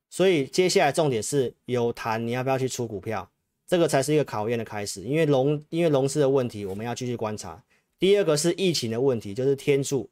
[0.10, 3.30] 所以接下来重点是有谈你要不要去出股票，
[3.68, 5.02] 这个才是一个考验的开始。
[5.02, 7.62] 因为龙因为龙市的问题，我们要继续观察。
[8.00, 10.10] 第二个是疫情的问题，就是天柱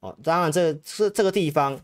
[0.00, 1.80] 哦，当然这是这个地方。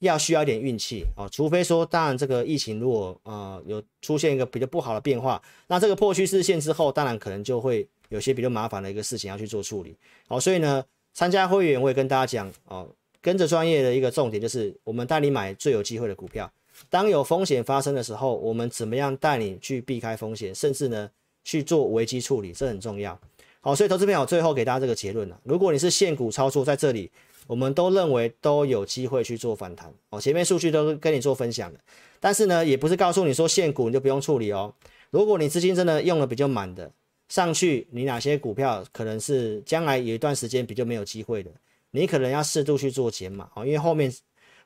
[0.00, 9.96] 要需要一点运气哦，除非说，当然这个疫情如果呃有出现一个比较不好的变化，那这个破趋势线之后，当然可能就会有些比较麻烦的一个事情要去做处理。
[10.28, 12.86] 哦，所以呢，参加会员我也跟大家讲哦，
[13.20, 16.48] 跟着专业的一个重点就是，我们带你买最有机会的股票。
[16.88, 21.10] 当有风险发生的时候，我们怎么样带你去避开风险，甚至呢
[21.42, 23.18] 去做危机处理，这很重要。
[23.60, 27.10] 好，所以投资朋友最后给大家这个结论了，如果你是现股操作在这里。
[27.46, 30.20] 我们都认为都有机会去做反弹哦。
[30.20, 31.80] 前面数据都跟你做分享了，
[32.20, 34.72] 但是呢，也不是告诉你说现股你就不用处理哦。
[35.10, 36.88] 如果你资金真的用的比较满的，
[37.30, 41.50] 上去你哪些股票可能是将来有一段时间比较没有机会的，
[41.92, 44.12] 你可能要适度去做减码哦，因为后面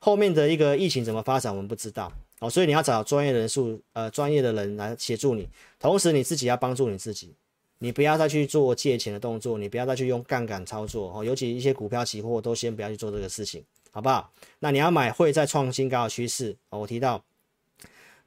[0.01, 5.49] 后面的一个疫情怎么发展我们不知道哦，所以你要找专业人数呃专业的人来协助你，
[5.79, 7.33] 同时你自己要帮助你自己。
[7.79, 14.33] 你不要再去做借钱的动作，你不要再去用杠杆操作哦，尤其一些股票期货都先不要去做这个事情，好不好？
[14.61, 16.79] 那你要买会再创新高的趋势哦。
[16.79, 17.23] 我提到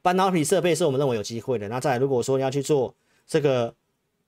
[0.00, 2.94] 半导体设备是我们认为有机会的，那再如果说你要去做
[3.26, 3.74] 这个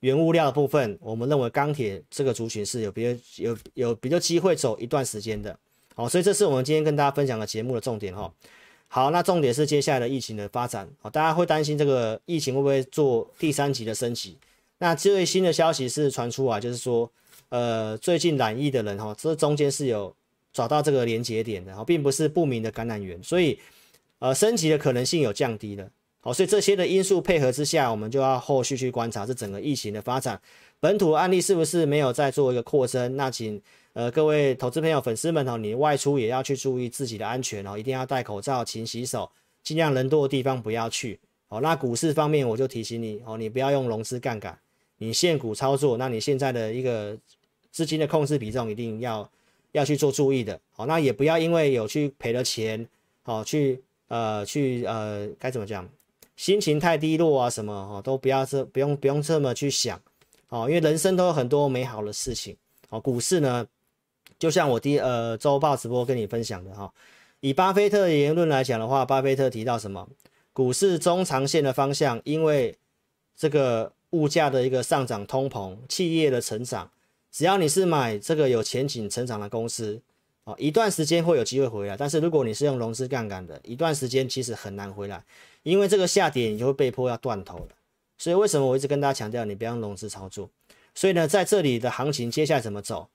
[0.01, 5.59] 原物料的部分，我们认为钢铁这个族群是有比较有有比较机会走一段时间的，
[5.95, 8.33] 好，所以这是我们今天跟大家分享的节目的重点哈。
[8.89, 14.37] 好，那重点是接下来的疫情的发展，好，大家会担心这个疫情会不会做第三级的升级？
[14.79, 17.09] 那最新的消息是传出啊，就是说，
[17.51, 20.13] 呃，最近染疫的人哈，这中间是有
[20.53, 23.59] 找到这个连接点的，哈，并不是不明的感染源，所以，
[24.19, 25.89] 呃，升级的可能性有降低了，
[26.23, 30.41] 好，所以这些的因素配合之下，我们就要后续去观察这整个疫情的发展，
[30.79, 33.17] 本土案例是不是没有再做一个扩增？
[33.17, 33.61] 那请
[33.95, 39.31] 呃各位投资朋友、粉丝们哈，你外出也要去注意自己的安全哦，一定要戴口罩、勤洗手，
[39.63, 41.19] 尽量人多的地方不要去。
[41.49, 44.59] 好，那股市方面我就提醒你哦，你不要用融资杠杆。
[44.99, 47.17] 你现股操作，那你现在的一个
[47.71, 49.29] 资金的控制比重一定要
[49.73, 52.87] 要去做注意的，好，那也不要因为有去赔了钱，
[53.23, 55.89] 好，去呃去呃该怎么讲，
[56.41, 60.01] 心情太低落啊什么，哦，都不要这不用不用这么去想，
[60.49, 62.57] 哦，因为人生都有很多美好的事情，
[62.89, 63.67] 哦，股市呢，
[64.39, 66.91] 就像我第呃周报直播跟你分享的哈，
[67.41, 70.09] 以巴菲特的言论来讲的话，巴菲特提到什么？
[70.55, 72.75] 股市中长线的方向，因为
[73.37, 73.93] 这个。
[74.13, 76.91] 物价的一个上涨、通膨、企业的成长，
[77.31, 80.03] 只要你是买这个有前景成长的公司，
[80.59, 81.97] 一段时间会有机会回来。
[81.97, 85.25] 但是如果你是用融资杠杆的，一段时间其实很难回来，
[85.63, 87.69] 因为这个下跌你就会被迫要断头了。
[88.19, 90.51] 所以为什么我一直跟大家强调，你不要用融资操作？
[90.95, 93.09] 所以呢，在这里的行情接下来怎么走？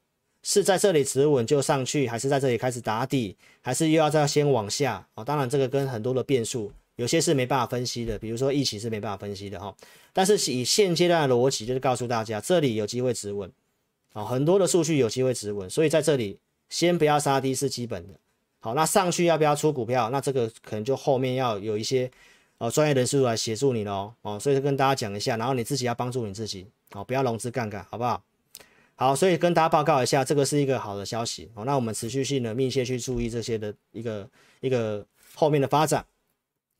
[0.43, 5.07] 是在这里止稳就上去，还是在这里开始打底，还是又要再先往下？
[5.15, 6.71] 哦，当然这个跟很多的变数。
[6.97, 9.75] 有些是没办法分析的，比如说疫情是没办法分析的哈。
[10.13, 13.51] 但是以现阶段的逻辑，就是告诉大家这里有机会止稳，
[14.13, 18.13] 啊，很多的数据有机会止稳，所以在这里先不要杀低是基本的。
[18.59, 20.09] 好，那上去要不要出股票？
[20.09, 22.09] 那这个可能就后面要有一些
[22.57, 28.23] 呃专业人士来协助你喽，哦，所以跟大家讲一下，然后你自己要帮助你自己，哦，不要融资杠杆，好不好？
[28.95, 34.27] 好，所以跟大家报告一下，这个是一个好的消息，哦，那我们持续性的密切去注意这些的一个
[34.61, 36.03] 一个后面的发展。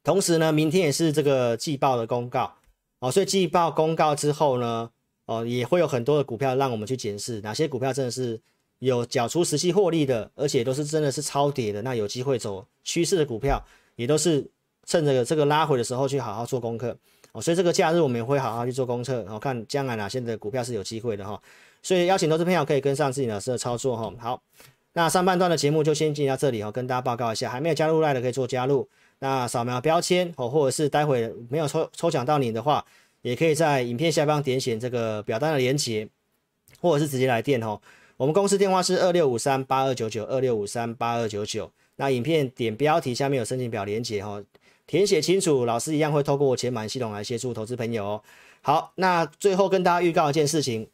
[0.04, 2.52] 同时呢，明天也是这个季报的公告
[3.00, 4.90] 哦，所以季报公告之后呢，
[5.26, 8.40] 哦，也会有很多的股票让我们去检视哪些股票真的是
[8.80, 13.64] 有缴出实际获利的，而且都是真的是超跌的，那有机会走趋势的股票，
[13.96, 14.46] 也都是
[14.86, 16.98] 趁着这个拉回的时候去好好做功课
[17.32, 17.42] 哦。
[17.42, 21.42] 所以这个假日我们也会好好去做功课，然后看将来哪些的股票是有机会的哈。
[21.82, 24.14] 所以邀请投资朋友可以跟上自己老师的操作哈。
[24.20, 24.42] 好，
[24.94, 28.88] 那上半段的节目就先进到这里哈，跟大家报告一下，还没有加入来的可以做加入。
[29.20, 32.86] 那扫描标签哦，或者是待会没有抽抽奖到你的话，
[33.22, 36.08] 也可以在影片下方点选这个表单的连接，
[36.82, 37.80] 或者是直接来电哦。
[38.18, 41.70] 我们公司电话是二六五三八二九九二六五三八二九九。
[41.98, 44.42] 那影片点标题下面有申请表连结哈，
[44.88, 48.22] 填写清楚，老师一样会透过我钱满系统来协助投资朋友哦。
[48.62, 50.88] 好，那最后跟大家预告一件事情，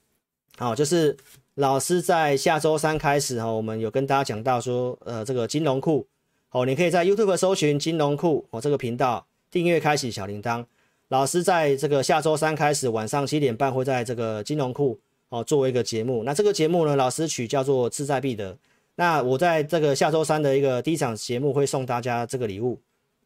[0.58, 1.16] 好，就是
[1.56, 6.06] 老师在下周三开始哈，我们有跟大家讲到说，呃，这个金融库。
[6.52, 10.66] 哦，你可以在 YouTube 搜寻金融库哦这个频道，订阅开启小铃铛。
[11.08, 15.00] 老师在这个下周三开始晚上七点半会在这个金融库
[15.32, 16.24] 哦作为一个节目。
[16.24, 18.56] 那这个节目呢，老师取叫做志在必得。
[18.94, 22.80] 那我在这个下周三的一个第一场节目会送大家这个礼物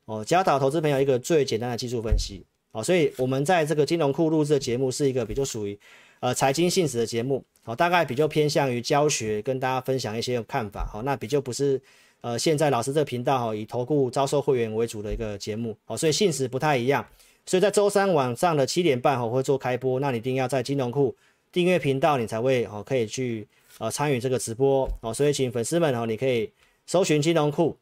[0.06, 2.82] 哦，教导投资朋友一个最简单的技术分析哦。
[2.82, 5.78] 所以我们在这个金融库录制的节目是一个比较属于
[6.22, 10.86] 呃财经性质的节目哦，大概比较偏向于教学，跟大家分享一些看法。
[10.86, 11.82] 好，那比较不是。
[12.22, 17.06] 呃，现在老师这个频道哈，以投顾招收会员为主的一个节目，哦，所以性质不太一样。
[17.46, 21.16] 所以在周三晚上的七点半哈，会做开播，那你一定要在金融库
[21.56, 23.48] 订阅频道，你才会哦可以去
[23.78, 25.14] 呃参与这个直播哦。
[25.14, 26.52] 所以请粉丝们哦，你可以
[26.86, 27.78] 搜寻金融库，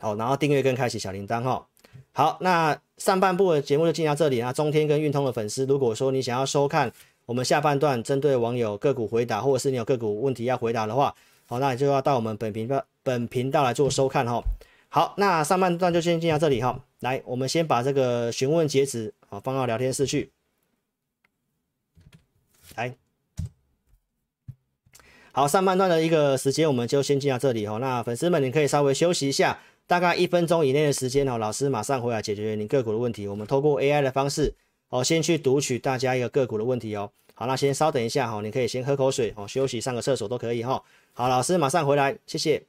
[0.00, 1.66] 好，然后订阅跟开启小铃铛哈。
[2.12, 4.50] 好，那上半部的节目就进到这里啊。
[4.50, 6.90] 中天跟运通的粉丝，如果说你想要收看
[7.26, 11.14] 我们下半段针对网友个股回答，或者是你有个股问题要回答的话，
[11.46, 12.82] 好，那你就要到我们本频道。
[13.02, 14.42] 本频道来做收看哈，
[14.88, 16.82] 好，那上半段就先进到这里哈。
[17.00, 20.30] 来，我们先把这个询问截止啊放到聊天室去。
[22.76, 22.94] 来，
[25.32, 27.78] 好，上半段的一个时间我们就先进到这里哦。
[27.80, 33.28] 那粉丝们，你可以稍微休息一下，大概一分钟以内的时间哦，老师马上回来解决你个股的问题。
[33.28, 34.52] 我们透过 AI 的方式
[34.88, 37.10] 哦，先去读取大家一个个股的问题哦。
[37.34, 40.82] 好，那先稍等一下哈，你可以先喝口水哦，休息上个厕所都可以哈。
[41.12, 42.62] 好，老师马上回来，谢谢。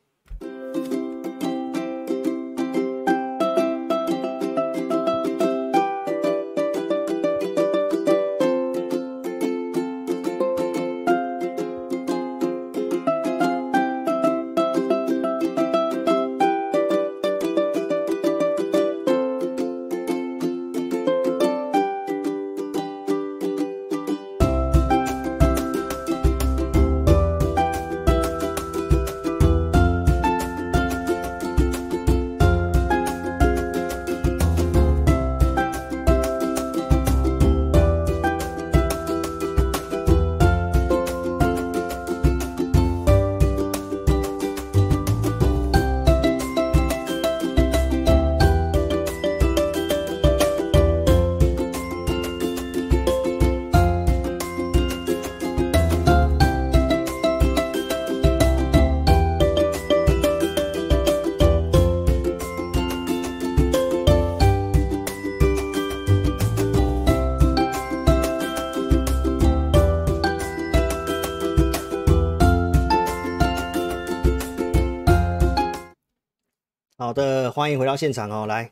[77.56, 78.70] 欢迎回到现场哦，来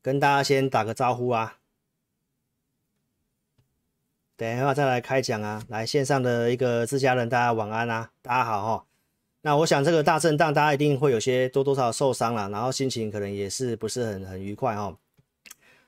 [0.00, 1.56] 跟大家先打个招呼啊，
[4.36, 5.64] 等一下再来开讲啊。
[5.66, 8.84] 来线上的一个自家人，大家晚安啊，大家好哈、哦。
[9.40, 14.96] 那我想这个大震荡，大家一定会有些多多少受伤了，然后心情可能也是不是很很愉快、哦。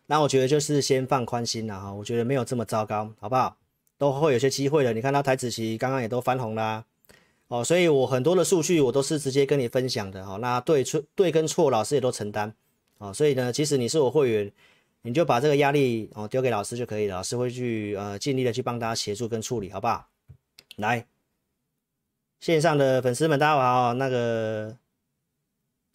[0.07, 3.57] 那我觉得就是先放宽心了哈，我觉得没有这么糟糕，好不好？
[3.97, 4.93] 都会有些机会的。
[4.93, 6.85] 你看到台子期刚刚也都翻红啦。
[7.51, 12.55] 哦，所以我很多的数据我都是直接跟你分享的哈、哦，那对错对跟错老师也都承担，
[12.99, 14.53] 哦，所以呢，即使你是我会员，
[15.03, 20.07] 你就把这个压力哦丢给老师就可以了，老师会去呃尽力的去帮大家协助跟处理，好不好？
[20.77, 21.09] 来，
[22.39, 24.77] 线上的粉丝们大家好，那个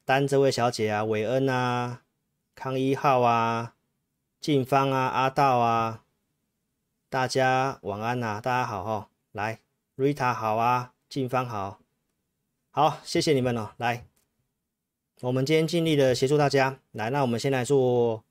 [0.03, 2.01] 丹这位小姐啊，韦恩啊，
[2.53, 3.75] 康一号啊，
[4.41, 6.03] 静芳啊，阿道啊，
[7.09, 9.61] 大家晚安呐、啊，大家好哈、哦，来
[9.95, 10.94] ，Rita 好啊。
[11.15, 11.79] 进方好，
[12.71, 13.69] 好，谢谢你们哦。
[13.77, 14.05] 来，
[15.21, 16.77] 我们今天尽力的协助大家。
[16.91, 18.21] 来，那我们先来做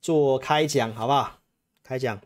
[0.00, 1.40] 做开讲，好不好？
[1.82, 2.20] 开讲。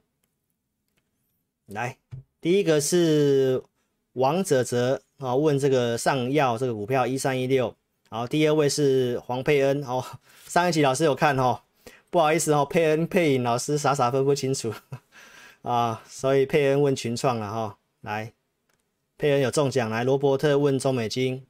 [1.64, 1.96] 来，
[2.42, 3.64] 第一个是
[4.12, 7.74] 王者泽啊，问这个上药这个股票一三一六。
[8.10, 9.82] 好，第二位是黄佩恩。
[9.84, 10.04] 哦，
[10.44, 11.62] 上一期老师有看哦，
[12.10, 14.74] 不好意思哦，佩恩佩颖老师傻傻分不清楚
[15.62, 17.78] 啊，所以佩恩问群创了哈。
[18.02, 18.34] 来。
[19.20, 21.44] 佩恩有中奖，来罗伯特问中美晶，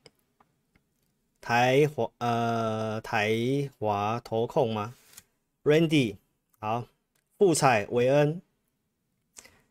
[1.41, 4.97] 台华呃台华投控吗
[5.63, 6.17] ？Randy
[6.59, 6.89] 好，
[7.39, 8.43] 富彩韦恩，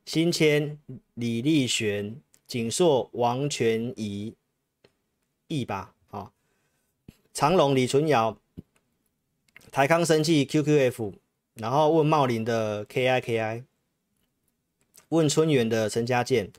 [0.06, 0.80] 新谦
[1.14, 4.34] 李立璇，景硕王全怡，
[5.50, 6.32] 易吧好，
[7.34, 8.38] 长隆李纯尧，
[9.74, 11.16] 台康生技 QQF，
[11.56, 13.66] 然后问茂林的 KI KI，
[15.10, 16.50] 问春元的陈家健。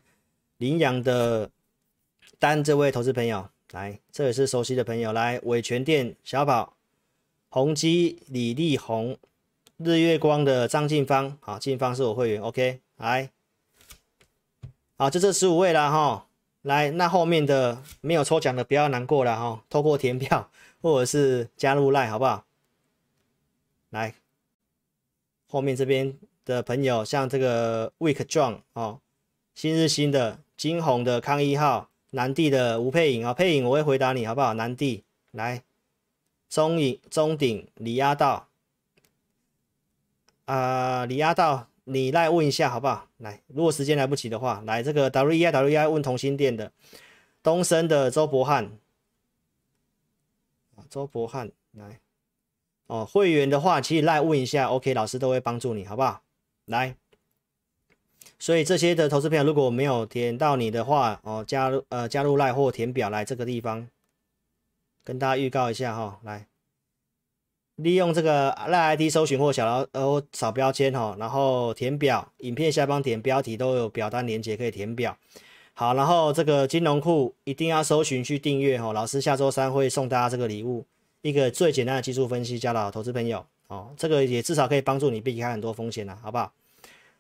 [0.60, 1.50] 羚羊的
[2.38, 5.40] 单，这位投资朋友来，这也是熟悉的朋友来。
[5.44, 6.76] 伟全店小宝，
[7.48, 9.16] 宏基李立宏，
[9.78, 13.30] 日月光的张静芳，好，静芳是我会员，OK，来，
[14.98, 16.26] 好，就这十五位了哈。
[16.60, 20.50] 来，那后面的没有抽奖的不要难过了哈，透过填票
[20.82, 22.44] 或者是加入 LINE 好不好？
[23.88, 24.14] 来，
[25.48, 29.00] 后面这边的朋友像这个 Week John 哦，
[29.54, 30.38] 新日新的。
[30.60, 34.52] 金鸿的康一号，南帝的吴佩颖啊，佩颖我会回答你好不好？
[34.52, 35.64] 南帝来，
[36.50, 38.46] 中影中鼎李亚道，
[40.44, 43.08] 啊李亚道，你来问一下好不好？
[43.16, 46.70] 来，如果时间来不及的话，来这个 W E I W E I 问同心店的
[47.42, 48.78] 东升的周博汉，
[50.90, 51.98] 周博汉来，
[52.86, 56.20] 哦会员的话，其实来问一下，OK 老师都会帮助你好不好？
[56.66, 56.96] 来。
[58.40, 63.86] 所以这些的投资朋友如果没有填到你的话，哦，加入呃加入赖或填表来这个地方，
[65.04, 66.46] 跟大家预告一下哈、来
[67.76, 75.14] 利用这个赖 ID 搜寻或小老呃扫标签哈，然后填表，影片下方点标题都有表单连接可以填表。
[75.74, 80.86] 好，然后这个金融库一定要搜寻去订阅哈，老师下周三会送大家这个礼物，
[81.20, 86.52] 一个最简单的技术分析教导投资朋友，哦，这个也至少可以帮助你避开很多风险了，好不好？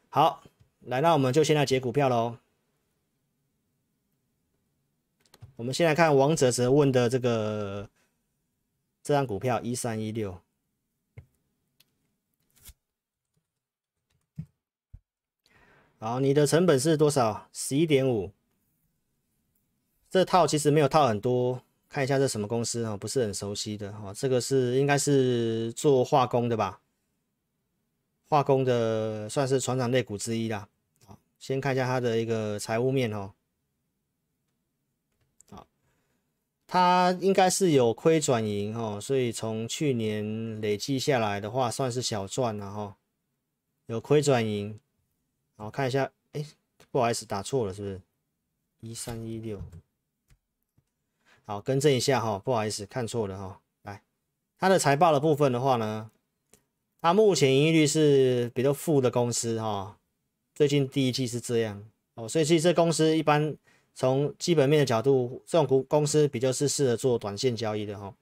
[0.08, 0.42] 好。
[0.90, 2.38] 来，那我们就先来解股票喽。
[5.54, 7.88] 我们先来看王哲哲问的这个
[9.00, 10.40] 这张股票一三一六，
[16.00, 17.48] 好，你的成本是多少？
[17.52, 18.32] 十一点五。
[20.10, 24.12] 这套其实没有套很多，看一下这什么公司啊，不是很熟悉的哈。
[24.12, 26.80] 这个是应该是做化工的吧？
[28.26, 30.68] 化工的算是船长类股之一啦。
[31.40, 33.32] 先看一下它的一个财务面哦。
[35.50, 35.66] 好，
[36.66, 42.96] 它应该是有亏转盈哦，所以从去年累计下来的话，算是小赚了哈。
[43.86, 44.78] 有亏转盈，
[45.56, 46.44] 好，看一下，哎，
[46.90, 48.00] 不好意思，打错了，是不是？
[48.80, 49.62] 一三一六。
[51.44, 53.60] 好，更正一下哈，不好意思，看错了哈。
[53.82, 54.02] 来，
[54.58, 56.10] 它的财报的部分的话呢，
[57.00, 59.96] 它目前盈利率是比较负的公司哈。
[60.60, 61.82] 最近第一季是这样
[62.16, 63.56] 哦，所以其实这公司一般
[63.94, 68.14] 从基本面的角度，这种股公司比较是适合做短线交易的哈。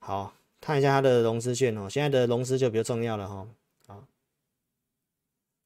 [0.00, 3.46] 好，看一下它的融资券哦，现在的融资就比较重要了哈。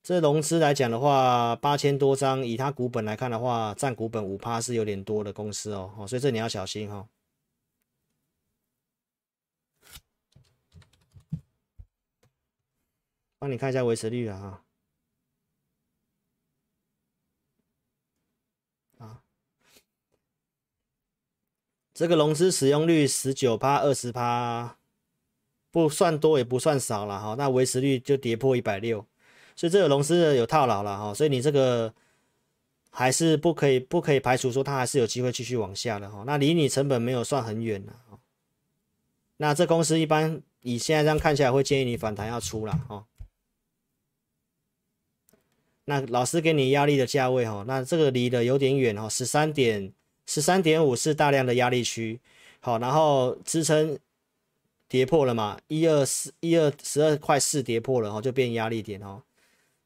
[0.02, 7.08] 这融资来讲的话，八千多张，以它股本来看的话，占股本五趴是有点多的公司哦，所以这你要小心哈、哦。
[13.38, 14.62] 帮你看一下维持率，啊，
[22.00, 24.78] 这个融资使用率十九趴、二十趴，
[25.70, 29.04] 不算多也不算少了哈，那维持率就跌破一百六。
[29.54, 31.92] 所以这个融资有套牢了哈，所以你这个
[32.88, 36.24] 还是不可以不可以排除说它还是有机会继续往下的哈。
[36.26, 37.94] 那离你成本没有算很远了。
[39.36, 43.04] 那这公司一般以现在这样看起来会建议你反弹要出了哈。
[45.84, 49.92] 那老师给你压力的价位哈，那这个离的有点远哈，十三点
[50.30, 52.20] 十三点五是大量的压力区，
[52.60, 53.98] 好，然后支撑
[54.86, 59.24] 跌破了嘛，一二四一二十二块四跌破了哈，就变压力点哦。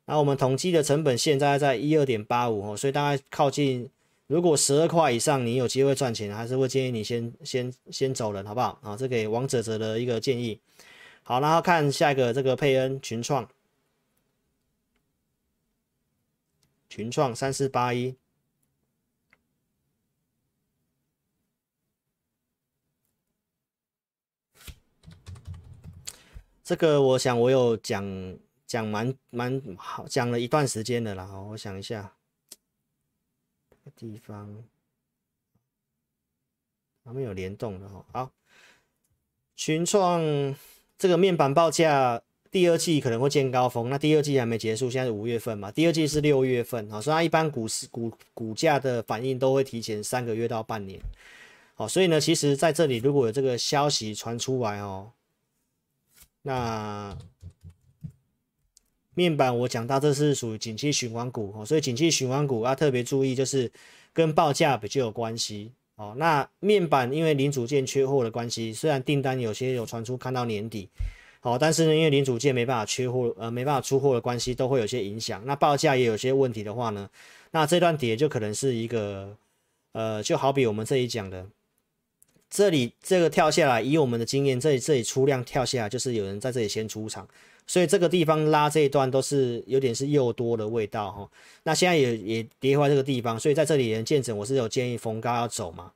[0.05, 3.89] 那我们统计的成本现在在一二点八五哦，所以大概靠近，
[4.27, 8.79] 如果十二块以上你有机会赚钱，还是会建议你先先先走人，好不好？
[8.83, 10.61] 啊，这给王哲哲的一个建议。
[11.23, 13.49] 好，然后看下一个这个佩恩群创，
[16.91, 18.15] 群创三四八一，
[26.65, 28.37] 这个我想我有讲。
[28.67, 31.25] 讲蛮蛮好，讲了一段时间的啦。
[31.27, 32.15] 好，我想一下，
[33.95, 34.65] 地方
[37.05, 38.05] 还没有联动的哈。
[38.11, 38.31] 好，
[39.55, 40.23] 群创
[40.97, 50.99] 这个面板报价第二季可能会见高峰，那第二季还没结束，现在是五月份嘛，第二季是六月份啊，所以它一般股市股股价的反应都会提前三个月到半年。
[51.75, 55.13] 好，所以呢，其实在这里如果有这个消息传出来哦，
[56.45, 57.19] 那。
[59.17, 63.71] 面板我讲到这是属于景气循环股哦，所以景气循环股要特别注意，就是
[64.13, 66.17] 跟报价比较有关系哦。
[66.17, 70.89] 那面板因为零组件缺货的关系，虽然订单有些有传出看到年底，
[71.43, 75.41] 哦，但是呢，因为零组件没办法缺货，呃，没办法出货的关系，都会有些影响。
[75.47, 77.09] 那报价也有些问题的话呢，
[77.53, 79.37] 那这段跌就可能是一个，
[79.93, 81.47] 呃，就好比我们这里讲的，
[82.55, 87.27] 这里这个跳下来，以我们的经验，这里这里出量跳下来，就是有人在这里先出场。
[87.67, 91.29] 所以这个地方拉这一段都是有点是诱多的味道哈，
[91.65, 95.91] 那现在也也跌回这个地方，所以在这里人见证我是有建议逢高要走嘛。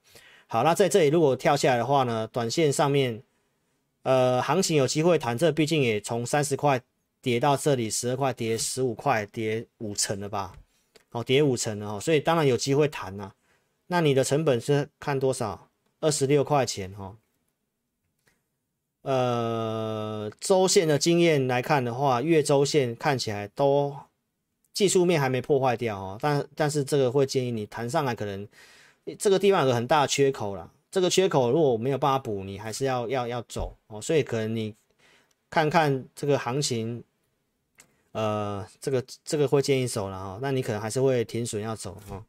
[0.49, 3.23] 好，那在这里如果跳下来的话呢，短线上面，
[4.03, 6.81] 呃，行情有机会弹，这毕竟也从三十块
[7.23, 10.55] 跌到这里十二块，跌十五块，跌五成了吧？
[11.13, 13.31] 哦，跌五成了哦，所以当然有机会弹呐。
[13.87, 15.68] 那你的成本是看多少？
[16.01, 17.17] 二十六块钱哈。
[19.03, 23.97] 呃，周线的经验来看的话，月周线看起来都
[24.75, 28.47] 技术面还没破坏掉哦，但但是这个会建议你弹上来，可能
[29.19, 30.71] 这个地方有个很大的缺口了。
[30.91, 34.03] 这个缺口如果没有办法补，你还是要要要走哦。
[34.03, 34.75] 所以可能你
[35.49, 37.03] 看看这个行情，
[38.13, 42.23] 呃，这个这个会建议走了哈，那你可能还是会停损要走哈。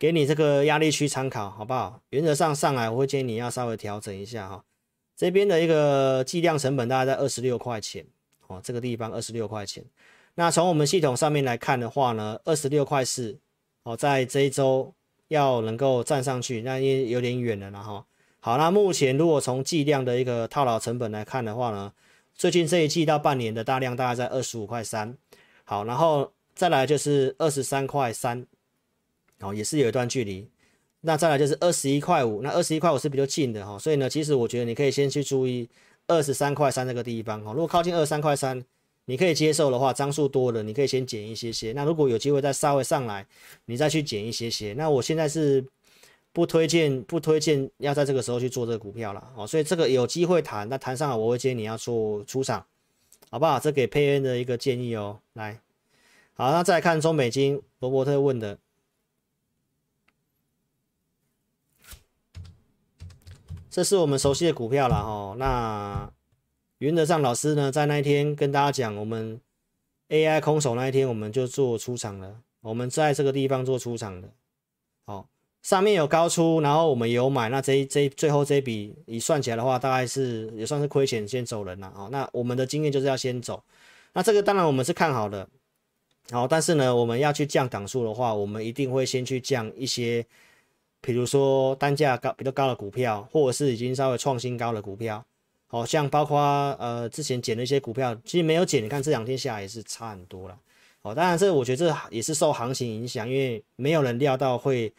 [0.00, 2.00] 给你这个压力区参考，好不好？
[2.08, 4.64] 原则上上来，我会建议你要稍微调整一下哈。
[5.14, 8.02] 这边的一个计量成本大概在二十六块钱
[8.46, 9.84] 哦，这个地方二十六块钱。
[10.36, 13.38] 那从我们系统上面来看的话呢，二十六块四
[13.82, 14.90] 哦，在这一周
[15.28, 18.06] 要能够站上去，那也有点远了哈。
[18.40, 21.92] 好，那目前如果从计量的一个套牢成本来看的话呢，
[22.34, 25.14] 最近这一季到半年的大量大概在二十五块三。
[25.64, 26.32] 好，然后。
[26.52, 28.44] 再来就是二十三块三，
[29.40, 30.48] 哦，也是有一段距离。
[31.02, 35.66] 那再来就是二十一块五，那二十一块五是比较近的哈，所以呢，其实我觉得你可以先去注意
[36.06, 37.52] 二十三块三这个地方哈。
[37.52, 38.62] 如果靠近二十三块三，
[39.06, 41.72] 你可以接受的话，张数多了，你可以先减一些些。
[41.72, 43.26] 那如果有机会再稍微上来，
[43.64, 44.74] 你再去减一些些。
[44.74, 45.64] 那我现在是
[46.34, 49.46] 不推荐，不推荐要在这个时候去做这个股票了哦。
[49.46, 52.62] 所以这个有机会谈，那谈上了我会建议你要做出场，
[53.30, 53.58] 好不好？
[53.58, 55.18] 这给佩恩的一个建议哦。
[55.32, 55.58] 来，
[56.34, 58.58] 好，那再来看中美金，罗伯特问的。
[63.70, 66.10] 这是我们熟悉的股票了哈，那
[66.78, 69.40] 原则上老师呢，在那一天跟大家讲，我们
[70.08, 74.28] AI 空手那一天我们就做出场了，我们在这个地方做出场的，
[75.06, 75.28] 好，
[75.62, 82.08] 上面有高出，然后我们有买，那这这最后这笔一算起来的话，大概是也算是亏钱先走人了啊。
[82.10, 83.62] 那我们的经验就是要先走，
[84.14, 85.48] 那这个当然我们是看好的，
[86.32, 90.26] 好，但是呢，我们要去降档数的话，我们一定会先去降一些。
[91.02, 95.24] 比如说单价高比较高的股票，或者是已经稍微创新高的股票，
[95.66, 96.38] 好像包括
[96.78, 100.58] 呃之前减的一些股票，其实没有减，你看这两天下来也是差很多了。
[101.00, 104.92] 哦，当然这我觉得这也是受行情影响，因为没有人料到会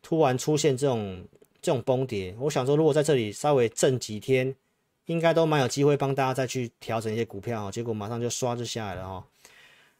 [0.00, 1.24] 突然出现这种
[1.60, 2.32] 这种崩跌。
[2.38, 4.54] 我想说，如果在这里稍微震几天，
[5.06, 9.24] 应该都蛮有机会帮大家再去调整一些股票，结果马上就刷就下来了哈。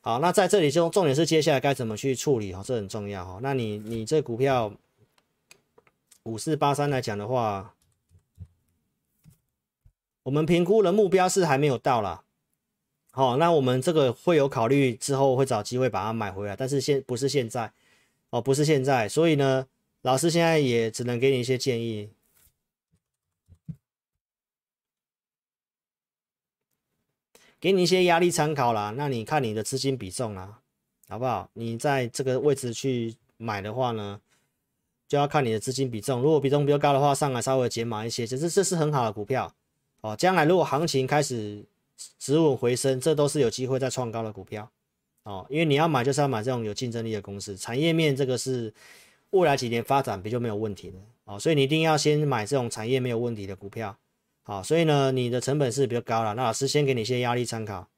[0.01, 3.41] 好，那在这里就重点是接下来该怎么去处理哈，这很重要哈。
[3.43, 4.73] 那你你这股票。
[6.25, 7.75] 五四八三来讲的话，
[10.25, 12.25] 我们评估的目标是还没有到啦。
[13.11, 17.73] 好，那我们这个会有考虑之后会找机会把它买回来，但是现不是现在
[18.29, 19.67] 哦，不是现在，所以呢，
[20.03, 22.11] 老师现在也只能给你一些建议，
[27.59, 28.95] 给你一些压力参考啦。
[28.97, 30.61] 那你看你的资金比重啦，
[31.09, 31.51] 好不好？
[31.55, 34.21] 你在这个位置去买的话呢？
[35.11, 39.53] 就要看你的资金比重，如果比重比较高的话，上来稍微减码一些，其实这是很好的股票
[40.03, 40.15] 哦。
[40.15, 41.65] 将来如果行情开始
[42.17, 44.71] 止稳回升，这都是有机会再创高的股票
[45.25, 45.45] 哦。
[45.51, 48.73] 因为你要买就是要买这种有竞争力的公司，产业面这个是
[49.31, 51.37] 未来几年发展比较没有问题的哦。
[51.37, 53.97] 所以你一定要先买这种产业没有问题的股票。
[54.45, 56.35] 好，所以呢，你的成本是比较高了。
[56.35, 57.89] 那老师先给你一些压力参考。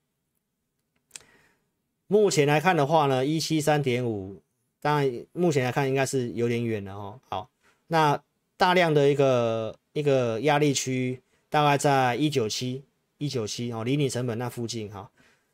[2.06, 4.40] 目前来看的话呢，一七三点五。
[4.82, 7.20] 当然，目前来看应该是有点远了哦。
[7.30, 7.48] 好，
[7.86, 8.20] 那
[8.56, 12.82] 大量的一个一个压力区大概在一九七
[13.18, 15.08] 一九七哦，离你成本那附近哈。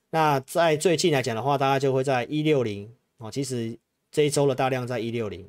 [0.08, 3.30] 那在最近来讲的话，大概就会在一六零哦。
[3.30, 3.76] 其实
[4.10, 5.46] 这一周的大量在一六零，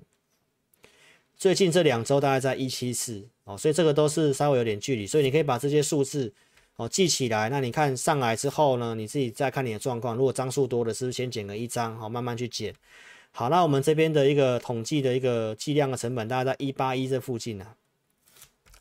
[1.37, 6.33] 最近这两周大概在一七四哦，所以这个都是稍微有点距离，所以你可以把这些数字
[6.75, 7.47] 哦记起来。
[7.47, 12.75] 那你看上来之后呢，你自己再看你的状况，如果张数多的，是不是先减个一张好，慢慢去减。
[13.31, 17.75] 好，那我们这边的一个统计的一个计量的成本，大概在一八一这附近呢、啊。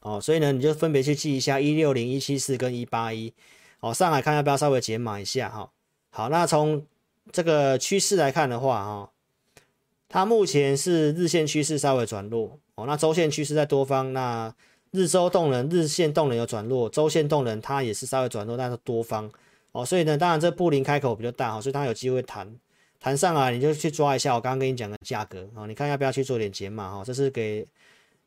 [0.00, 3.32] 哦，所以呢，你就分别去记一下一六零、一七四跟一八一。
[3.80, 5.70] 哦，上来看要不要稍微减码一下哈。
[6.10, 6.84] 好，那从
[7.30, 9.10] 这个趋势来看的话，哈，
[10.08, 12.58] 它目前是日线趋势稍微转弱。
[12.76, 14.52] 哦，那周线趋势在多方，那
[14.92, 19.30] 日周动能、日线动能有转弱，周线动能它也是稍微转弱，但是多方。
[19.72, 22.52] 哦，所以呢，当然这布林开口比较大，哈，所以它有机会弹。
[23.00, 27.04] 弹上来，你就去抓一下我刚刚跟你讲的价格啊，你看要不要去做点减码哈？
[27.04, 27.66] 这是给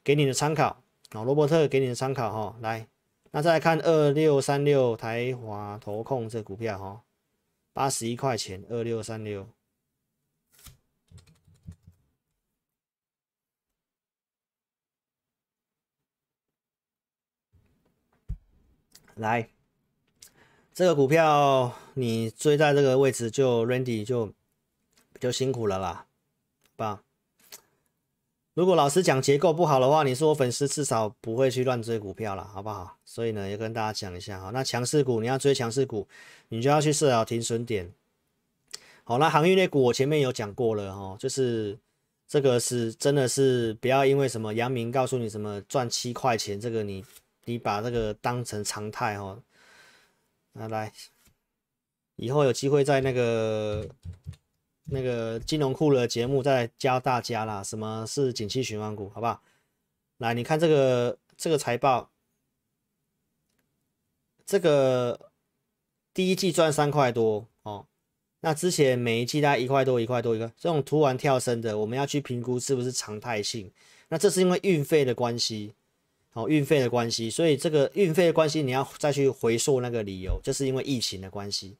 [0.03, 2.57] 给你的参考啊，罗伯特给你的参考哈。
[2.61, 2.87] 来，
[3.31, 7.01] 那再来看二六三六台华投控这股票哈，
[7.73, 9.47] 八十一块钱，二六三六。
[19.15, 19.49] 来，
[20.73, 24.33] 这个股票你追在这个位置就 Randy 就。
[25.21, 26.07] 就辛苦了啦，
[26.75, 27.03] 吧？
[28.55, 32.97] 如果老师讲结构不好的话，你说我粉丝至少不会去乱追股票了，好不好？
[33.05, 34.49] 所以呢，要跟大家讲一下哈。
[34.49, 36.07] 那强势股你要追强势股，
[36.49, 37.93] 你就要去设好停损点。
[39.03, 41.77] 好，那航运类股我前面有讲过了哈，就是
[42.27, 47.05] 这个是真的是不要因为什么阳明告诉你什么赚七块钱，这个你
[47.45, 49.39] 你把这个当成常态哈。
[50.53, 50.91] 那来，
[52.15, 53.87] 以后有机会在那个。
[54.93, 59.41] 那个金融库的节目再教大家啦，什么是景气循环股，好不好？
[60.17, 62.11] 来，你看这个这个财报，
[64.45, 65.31] 这个
[66.13, 67.85] 第一季赚三块多哦，
[68.41, 73.71] 那之前每一季大概一块多一块多一个，这种突然跳升的，我们要去评估是不是常态性？
[74.09, 75.73] 那这是因为运费的关系，
[76.33, 81.77] 哦，运费的关系，所以这个运费的关系你要再去回溯那个理由，就是因为疫情的关系，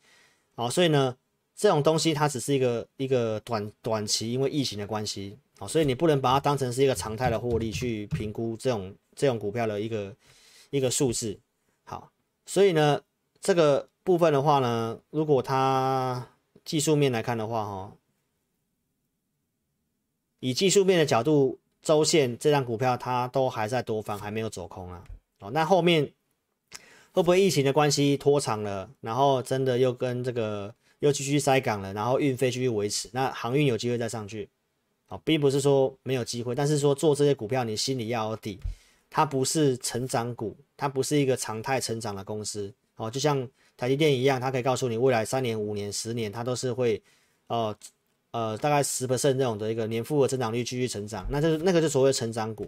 [0.55, 1.17] 好，所以呢。
[1.61, 10.11] 这种东西它只是一个一个短短期，因为疫情的关系，哦，所以你不能把它当成是一个常态的获利去评估这种这种股票的一个
[10.71, 11.39] 一个数字。
[11.83, 12.11] 好，
[12.47, 12.99] 所以呢，
[13.39, 16.27] 这个部分的话呢，如果它
[16.65, 17.93] 技术面来看的话，哈，
[20.39, 25.03] 以技术面的角度，周线这张股票它都还在多方，还没有走空啊。
[25.41, 26.11] 哦，那后面
[27.11, 30.73] 会不会疫情的关系拖长了，然后真的又跟这个？
[31.01, 34.47] 又继续塞港了，然后运费继续维持，那航运有机会再上去，
[35.07, 38.59] 好，并不是说没有机会，但是说做这些股票，你心里要有底，
[39.09, 47.01] 它不是成长股，它不是一个常态成长的公司，哦，就像台积电一样，它可以告诉你未来三年、五年、十年，它都是会，
[47.47, 47.75] 呃
[48.29, 52.65] 呃，大概十 percent 这种的一个年复合增长率继续成长，那就是那个就所谓成长股。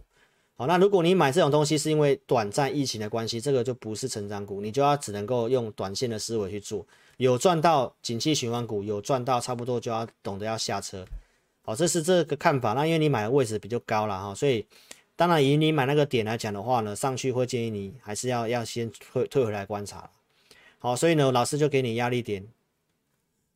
[0.56, 6.86] 好，那如果你买这种东西是因为短暂疫情的关系，这个就不是成长股，你就要只能够用短线的思维去做。
[7.18, 11.06] 有赚到景气循环股，有赚到差不多就要懂得要下车。
[11.62, 12.74] 好，这是这个看法。
[12.74, 14.66] 那因为你买的位置比较高了哈，所以
[15.16, 20.10] 当然以你买那个点来讲的话呢，上去会建议你还是要要先退退回来观察。
[20.80, 22.46] 好，所以呢，老师就给你压力点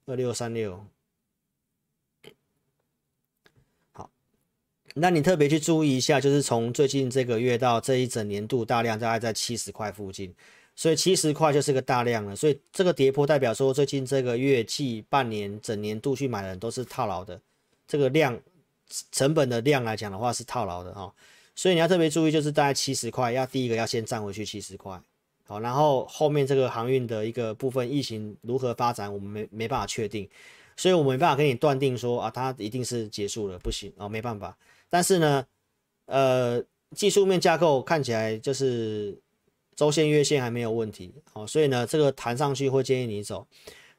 [0.06, 0.86] 二六三六。
[3.92, 4.10] 好
[4.94, 10.34] 那你特别去注意一下，就是从最近这个月到这一整年度大量大概在七十块附近，
[10.78, 12.34] 所以七十块就是个大量了。
[12.34, 17.38] 所以这个跌破代表说，最近这个月季、半年、整年度去买的人都是套牢的。
[17.88, 18.38] 这个量
[19.12, 21.14] 成本的量来讲的话是套牢的哈，
[21.56, 25.02] 所以你要特别注意，就是大概七十块，要第一个要先站回去七十块，
[25.46, 30.30] 好，然后后面这个航运的一个部分，疫情如何发展，我们没没办法确定，
[30.76, 34.56] 所以我没办法跟你断定说啊，它一定是结束了，不行啊，没办法。
[34.90, 35.46] 但是呢，
[36.06, 36.62] 呃，
[36.94, 39.18] 技术面架构看起来就是
[39.78, 43.48] 周线、月线还没有问题，好，所以呢，这个弹上去会建议你走。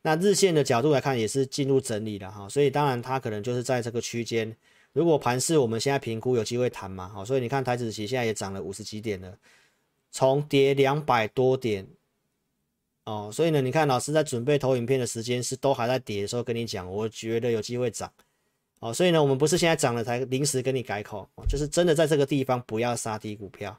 [0.02, 4.54] 那日线的角度来看也是进入整理了哈，所以当然它可能就是在这个区间。
[4.92, 9.38] 如果盘势我们现在评估有机会弹嘛，好，所以你看台指期现在也涨了五十几点了，
[10.10, 11.86] 从跌两百多点，
[13.04, 18.12] 哦，所以呢，你看老师在准备投影片的时间是都还在跌的时候跟你讲，我觉得有机会涨。
[18.80, 23.78] 哦，所以呢，我们不是现在涨了才临时跟你改口，就是真的在这个地方不要杀低股票。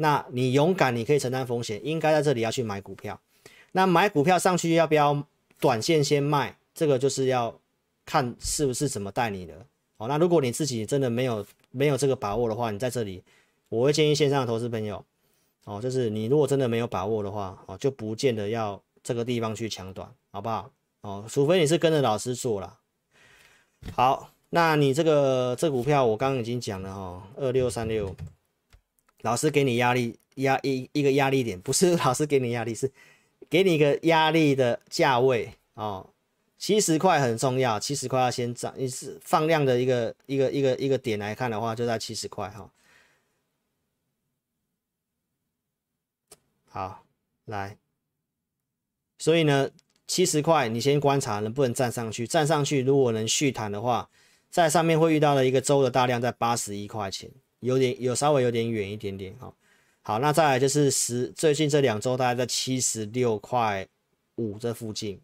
[0.00, 3.20] 那你勇敢，你可以承担风险，应该在这里要去买股票。
[3.72, 5.24] 那买股票上去要不要
[5.60, 6.56] 短线先卖？
[6.74, 7.54] 这个就是要
[8.04, 9.54] 看是不是怎么带你的。
[9.98, 13.22] 哦，那如果你自己真的没有没有这个把握的话，你在这里，
[13.68, 15.04] 我会建议线上的投资朋友，
[15.64, 20.70] 哦，就是你如果真的没有把握的话，哦，就不见得要这个地方去抢短，好不好？
[21.02, 22.78] 哦，除非你是跟着老师做了。
[23.92, 24.30] 好。
[24.50, 28.16] 那你这个这、股票我刚刚已经讲了哈，二六三六，
[29.22, 32.90] 老师给你压力压一一个压力点，不是老师给你压力，是
[33.50, 36.08] 给你一个压力的价位哦，
[36.56, 42.70] 七十块很重要，七十块要先涨，你是放量的一个一个一个一个点来看的话，就在七十块哈。
[46.68, 47.04] 好，
[47.46, 47.76] 来，
[49.18, 49.70] 所以呢，
[50.06, 54.08] 七十块你先观察能不能站上去，站上去如果能续弹的话。
[54.50, 57.30] 在上面会遇到了一个周的大量，在八十一块钱，
[57.60, 59.52] 有点有稍微有点远一点点哈。
[60.02, 63.86] 好，那再来就是十最近这两周大概在七十六块
[64.36, 65.20] 五这附近，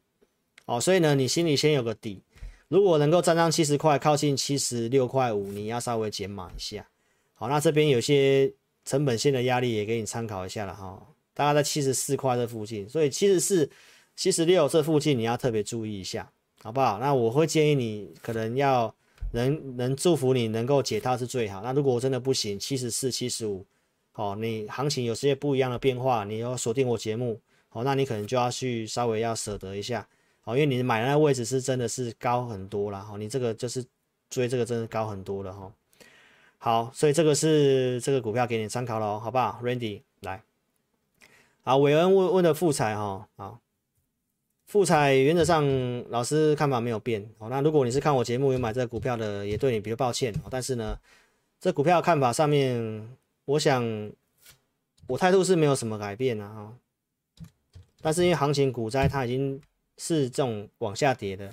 [0.66, 2.20] 哦，所以呢，你心里先有个底，
[2.68, 6.86] 如果能够站上七十块，靠近七十六块五，你要稍微减码一下。
[7.32, 8.52] 好，那这边有些
[8.84, 13.70] 成本线的压力也给你参考一下了哈，大概在七十四块这附近，所以七十四、
[14.14, 16.30] 七十六这附近你要特别注意一下，
[16.62, 16.98] 好不好？
[16.98, 18.94] 那我会建议你可能要。
[19.34, 21.60] 能能祝福你能够解套是最好。
[21.60, 23.66] 那如果我真的不行，七十四、七十五，
[24.12, 30.08] 好，你行情有些不一样的变化，你要锁定我节目，好，那你可能就要去稍微要舍得一下，
[30.40, 33.84] 好，因为你买的那位置是真的是高很多了，哈，你这个就是
[34.30, 35.72] 追这个真的高很多了，哈。
[36.58, 40.42] 好，所以这个是这个股票给你参考了，好不好？Randy 来，
[41.62, 43.63] 好，韦恩问问的富采哈，好。
[44.74, 45.64] 富采原则上
[46.10, 47.48] 老师看法没有变哦。
[47.48, 50.34] 那如果你是看我节目有买这个股票的，也对你比较抱歉。
[50.50, 50.98] 但是呢，
[51.60, 53.08] 这股票看法上面，
[53.44, 54.10] 我想
[55.06, 56.48] 我态度是没有什么改变啊。
[56.48, 56.74] 哈。
[58.02, 59.60] 但是因为行情股灾，它已经
[59.96, 61.48] 是这种往下跌的。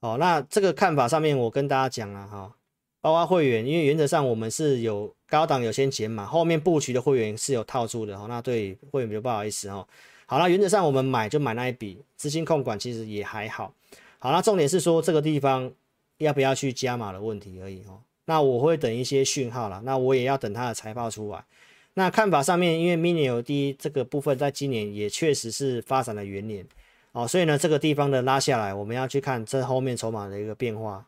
[0.00, 2.54] 哦，那这个看法上面，我跟大家讲了哈，
[3.00, 8.18] 包括会员，因为原则上我们是有高档有先减码，后面布局的会员是有套住的。
[8.18, 9.88] 哈，那对会员比较不好意思哈。
[10.32, 13.74] 好了，原则上我们买就买那一笔，资金控管其实也还好。
[14.18, 15.70] 好，了重点是说这个地方
[16.16, 18.00] 要不要去加码的问题而已哦。
[18.24, 21.44] 那我会等一些讯号了，那我也要等它的财报出来。
[21.92, 26.66] 那看法上面，因为 Mini LED 这个部分在今年也确实是发展的元年
[27.12, 31.04] 哦，所以呢，这个地方的拉下来，我们要去看这后面筹码的一个变化。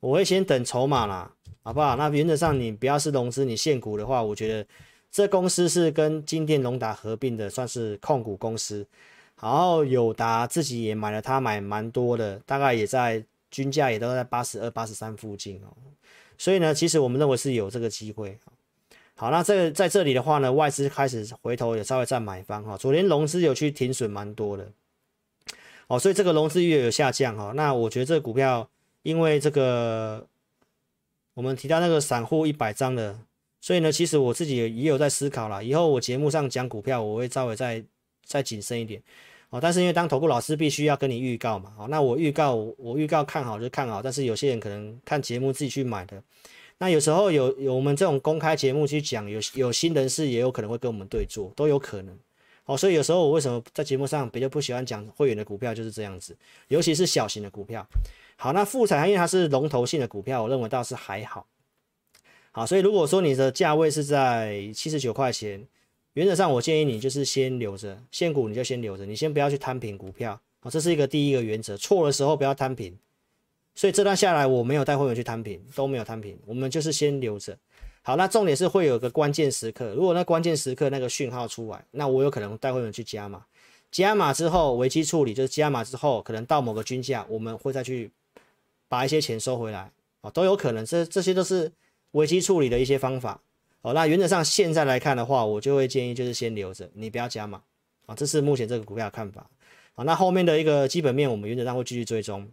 [0.00, 1.32] 我会先等筹码啦，
[1.62, 1.96] 好不好？
[1.96, 4.66] 那原则上你不要是融资，你现股的话，我觉得
[5.10, 8.86] 这公司是跟金电隆达合并的，算是控股公司。
[9.40, 15.72] 然后友达自己也买了，他买蛮多的，大概也在均价也都在八十二、八十三附近哦。
[16.36, 18.38] 所以呢，其实我们认为是有这个机会。
[19.16, 22.76] 好，那这个在这里的话呢，外资开始回头也稍微在买方哈。
[22.76, 24.70] 昨天融资有去停损蛮多的，
[25.88, 27.52] 哦，所以这个融资又有下降哈。
[27.54, 28.68] 那我觉得这个股票，
[29.02, 30.26] 因为这个
[31.34, 33.18] 我们提到那个散户一百张的，
[33.60, 35.62] 所以呢，其实我自己也有在思考啦。
[35.62, 37.84] 以后我节目上讲股票，我会稍微再
[38.24, 39.02] 再谨慎一点
[39.50, 39.60] 哦。
[39.60, 46.22] 但是因为当投顾老师必须要跟你预告嘛，哦，那我预告我预告看好就看好，但是有些人可能看节目自己去买的。
[46.78, 52.18] 那有时候有有我们这种公开节目去讲，有有新人士也有可能会跟我们对做，都有可能。
[52.64, 56.34] 哦，所以有时候我为什么在节目上比较不喜欢讲会员的股票就是这样子，
[56.68, 57.86] 尤其是小型的股票。
[58.36, 61.46] 好，那富采因为它是龙头性的股票，我认为倒是还好。
[62.52, 65.64] 好，所以如果说你的价位是在七十九块钱，
[66.14, 70.40] 原则上我建议你就是先留着，现股你就先留着，你先不要去摊平股票。
[70.60, 72.98] 好，这是一个第一个原则，错的时候不要摊平。
[73.74, 77.56] 所以这段下来，我没有带会员去摊平，都没有摊平，我们就是先留着。
[78.02, 83.44] 好，那重点是会有个关键时刻，如果那关键时刻那个讯号出来，那我有可能带会员去加码，
[83.90, 88.10] 加码之后危机处理，就是加码之后可能到某个均价，我们会再去
[88.88, 89.90] 把一些钱收回来
[90.20, 90.84] 啊，都有可能。
[90.84, 91.70] 这这些都是
[92.12, 93.40] 危机处理的一些方法。
[93.82, 97.62] 好，那原则上现在来看的话，我就会建议就是先留着，你不要加码
[98.06, 99.48] 啊，这是目前这个股票的看法。
[99.94, 102.48] 好，那后面的一个基本面，我们原则上会继续追踪。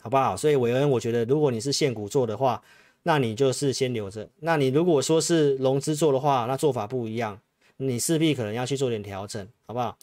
[0.00, 0.36] 好不好？
[0.36, 2.60] 所以韦恩，我觉得如果你是现股做的话，
[3.04, 4.28] 那你就是先留着。
[4.40, 7.40] 那你如果说是融资做的话，那做法不一样，
[7.76, 9.96] 你势必可能要去做点调整，好不好？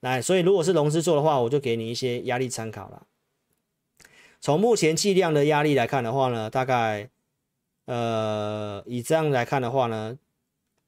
[0.00, 3.06] 来，所以如果是融资做的话，我就给你一些压力参考了。
[4.40, 7.08] 从目前计量的压力来看的话呢，大概
[7.86, 10.18] 呃以这样来看的话呢，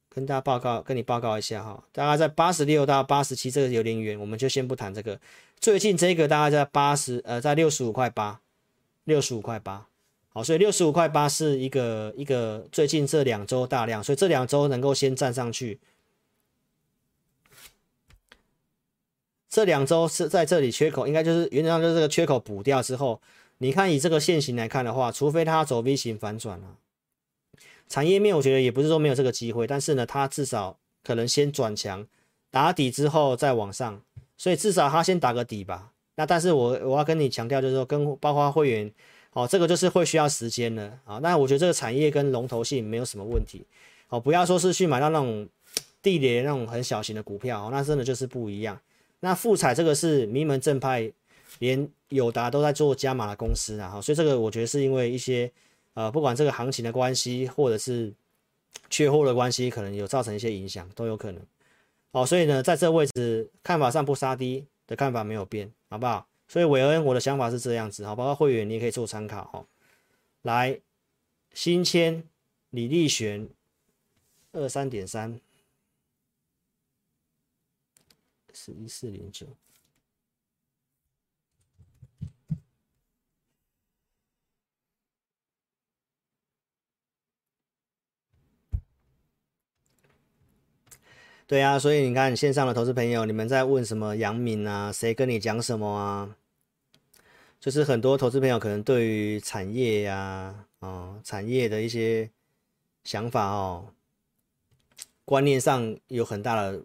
[0.08, 5.20] 跟大家报告，跟你报告一下哈，大概在八十六到八十七，这个有点远，我们就先不谈这个。
[5.60, 8.40] 最近这个大概在八十呃，在六十五块八。
[9.06, 9.86] 六十五块八，
[10.30, 15.78] 好，所以六十五块八是一个一个最近这两周大量，所以这两周能够先站上去，
[19.48, 23.22] 这两周是在这里缺口，应该就是原则上就是这个缺口补掉之后，
[23.58, 26.76] 你看以这个线型来看的话，除非它走 V 型反转了，
[27.88, 32.06] 产业面我觉得也不是说没有这个机会，但是呢，它至少可能先转强，
[32.50, 34.02] 打底之后再往上，
[34.36, 35.92] 所以至少它先打个底吧。
[36.16, 38.90] 那但是我我要跟你强调，就是说跟包括会员，
[39.32, 41.18] 哦，这个就是会需要时间的啊。
[41.18, 43.64] 那我觉得这个产业跟龙头性没有什么问题，
[44.08, 45.46] 哦，不要说是去买到那种
[46.02, 48.80] 地雷那种很小型的股票，那真的就是不一样。
[49.20, 51.12] 那富彩这个是名门正派，
[51.58, 55.50] 连友达都在做加码的公司啊，所以这个我觉得是因为一些
[55.96, 58.14] 呃，不管这个行情的关系，或者是
[58.88, 61.42] 缺货的关系，可能有造成一些影响，都有可能。
[62.12, 65.72] 哦，所以呢，在这位置看法上不杀低的看法没有变。
[65.88, 66.26] 好不好？
[66.48, 69.64] 所以韦恩，我的想法是这样子，好，包括会员你也可以做参考哈。
[70.42, 70.80] 来，
[71.54, 72.24] 新签
[72.70, 73.48] 李立璇
[74.50, 75.40] 二三点三，
[78.52, 79.46] 十一四零九。
[91.48, 94.90] 对啊，所以你看线上的投资朋友，你们在问什么杨明啊？
[94.90, 96.36] 谁跟你讲什么啊？
[97.60, 102.28] 就是很多投资朋友可能对于产业呀、啊，哦，产业的一些
[103.04, 103.86] 想法哦，
[105.24, 106.82] 观念上有很大的、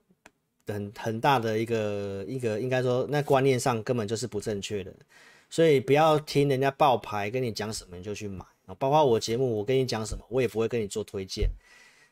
[0.68, 4.94] 很很大的一个一个，应该说那观念上根本就是不正确的。
[5.50, 11.50] 所以不要听人家爆牌跟你讲什么你就去买啊，包括我节目我跟你讲什么，我也不会跟你做推荐。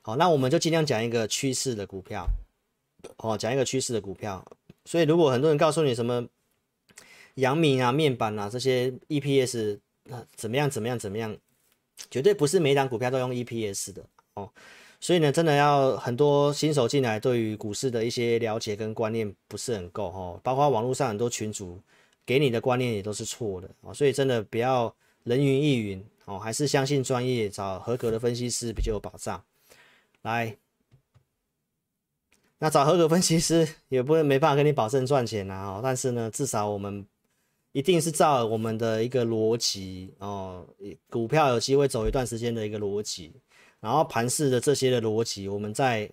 [0.10, 2.28] 好，那我们就尽量讲一个趋势的股票，
[3.18, 4.43] 哦，讲一个趋势的股票。
[4.84, 6.26] 所以如果很多人告诉你什么
[7.36, 9.78] 阳明啊、面板啊这些 EPS
[10.36, 11.38] 怎么样怎么样怎么样，
[12.10, 14.03] 绝对不是每档股票都用 EPS 的
[14.34, 14.49] 哦。
[14.99, 20.41] 所以呢，真的要很多新手进来，对于股市的一些了解跟观念不是很够哦。
[20.43, 21.80] 包括网络上很多群主
[22.26, 23.93] 给你的观念也都是错的哦。
[23.93, 24.91] 所以真的不要
[25.26, 29.39] 人云亦云哦，还是相信专业，找合格的分析师比较有保障。
[30.22, 30.58] 来，
[32.58, 37.06] 那找合格分析师也不会没办法跟你保证赚钱啊，但是呢，至少我们
[37.72, 40.68] 一定是照我们的一个逻辑哦，
[41.10, 43.32] 股票有机会走一段时间的一个逻辑，
[43.80, 46.10] 然后盘势的这些的逻辑，我们再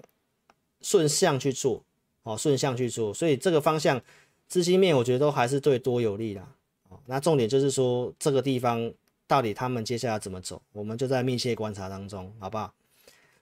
[0.82, 1.82] 顺向去做
[2.22, 4.00] 哦，顺向去做，所以这个方向
[4.46, 6.48] 资金面我觉得都还是对多有利啦。
[6.88, 8.92] 哦，那重点就是说这个地方
[9.26, 12.72] 到底他们接下来怎么走，我们就在密切观察当中，好不好？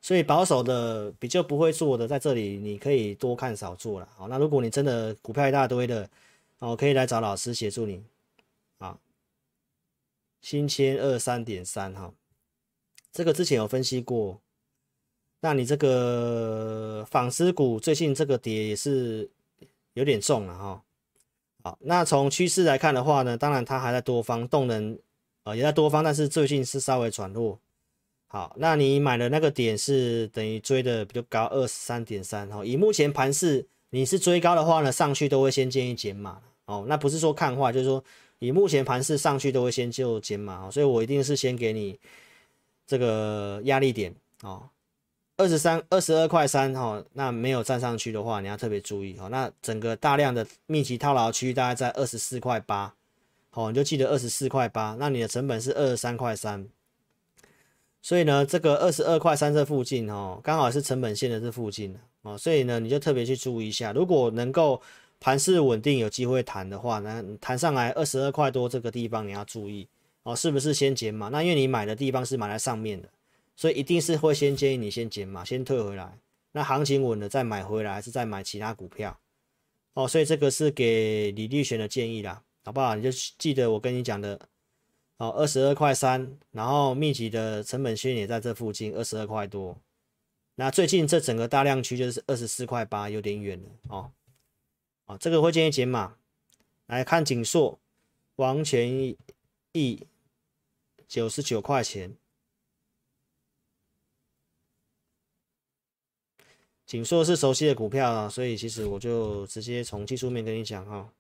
[0.04, 4.06] 所以保守的比较不会做的，在这里你可以多看少做了。
[4.14, 6.06] 好，那如果你真的股票一大堆的，
[6.58, 8.04] 哦，可以来找老师协助你。
[8.76, 8.98] 啊，
[10.42, 12.12] 新千二三点三哈，
[13.12, 14.38] 这个之前有分析过。
[15.40, 19.30] 那你这个纺织股最近这个跌也是
[19.94, 20.82] 有点重了哈。
[21.62, 24.98] 好，那从趋势来看的话呢，当然它还在多方动能，
[25.44, 27.58] 呃，也在多方，但是最近是稍微转弱。
[28.34, 32.48] 好，那你买的那个点是等于追的比较高，二十三点三。
[32.48, 36.40] 哈，以目前盘势，你是追高的话呢，上去都会先建议减码。
[36.64, 38.02] 哦，那不是说看坏，就是说
[38.40, 40.66] 以目前盘势上去都会先就减码。
[40.66, 41.96] 哦所以我一定是先给你
[42.84, 44.12] 这个压力点。
[44.42, 44.68] 哦，
[45.36, 46.74] 二十三、二十二块三。
[46.74, 49.16] 哈，那没有站上去的话，你要特别注意。
[49.20, 52.92] 哦，那整个大量的密集套牢区大概在二十四块八。
[53.50, 54.96] 好，你就记得二十四块八。
[54.98, 56.66] 那你的成本是二十三块三。
[58.04, 64.78] 所以呢，这个二十二块三这附近哦，刚好是成本线的这附近哦，所以呢，你就特别去注意一下，如果能够
[65.18, 69.88] 盘势稳定，有机会弹的话，那弹上来二十二块多这个地方你要注意
[70.22, 71.30] 哦，是不是先减码？
[71.30, 73.08] 那因为你买的地方是买在上面的，
[73.56, 76.18] 所以一定是会先建议你先减码，先退回来。
[76.52, 79.18] 那行情稳了再买回来，还是再买其他股票
[79.94, 80.06] 哦？
[80.06, 82.94] 所以这个是给李立璇的建议啦，好不好？
[82.94, 84.38] 你就记得我跟你讲的。
[85.16, 89.80] 哦，二十二块三，然后密集的成本线也在这附近，二十二块多。
[90.56, 94.12] 那最近这整个大量区就是二十四块八，有点远了哦。
[95.06, 96.16] 哦，这个会建议减码。
[96.86, 97.80] 来看景硕，
[98.36, 99.16] 王权
[99.72, 100.06] 益
[101.08, 102.14] 九十九块钱。
[106.84, 111.13] 景硕是熟悉的股票啊，所以其实我就直接从技术面跟你讲哈。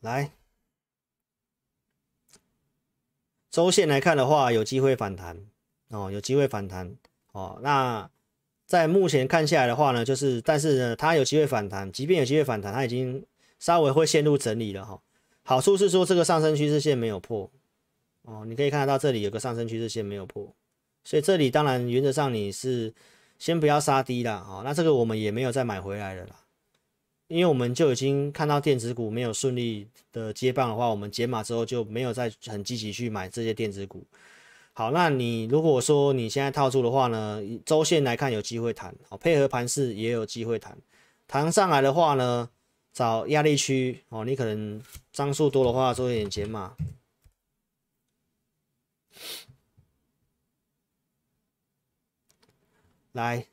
[0.00, 0.32] 来，
[3.50, 5.46] 周线来看的话，有机会反弹
[5.88, 6.96] 哦，有机会反弹
[7.32, 7.58] 哦。
[7.62, 8.10] 那
[8.66, 13.26] 在目前看下来的话呢，就是，但是呢，它有机会反弹，即便有机会反弹，它已经
[13.58, 15.02] 稍微会陷入整理了哈。
[15.42, 17.50] 好处是说，这个上升趋势线没有破
[18.22, 20.54] 哦，你可以看得到这里有个上升趋势线没有破，
[21.04, 22.94] 所以这里当然原则上你是
[23.38, 24.62] 先不要杀低了哦。
[24.64, 26.39] 那这个我们也没有再买回来了啦。
[27.30, 34.04] 因为我们就已经看到电子股没有顺利的接棒的话，我们解码之后就没有再很积极去买这些电子股。
[34.72, 40.76] 好，那你如果说你现在套住的话呢，周线来看有机会弹，好，配合盘势也有机会弹。
[41.28, 42.50] 弹上来的话呢，
[42.92, 46.74] 找压力区哦，你可能张数多的话做一点解码。
[53.12, 53.49] 来。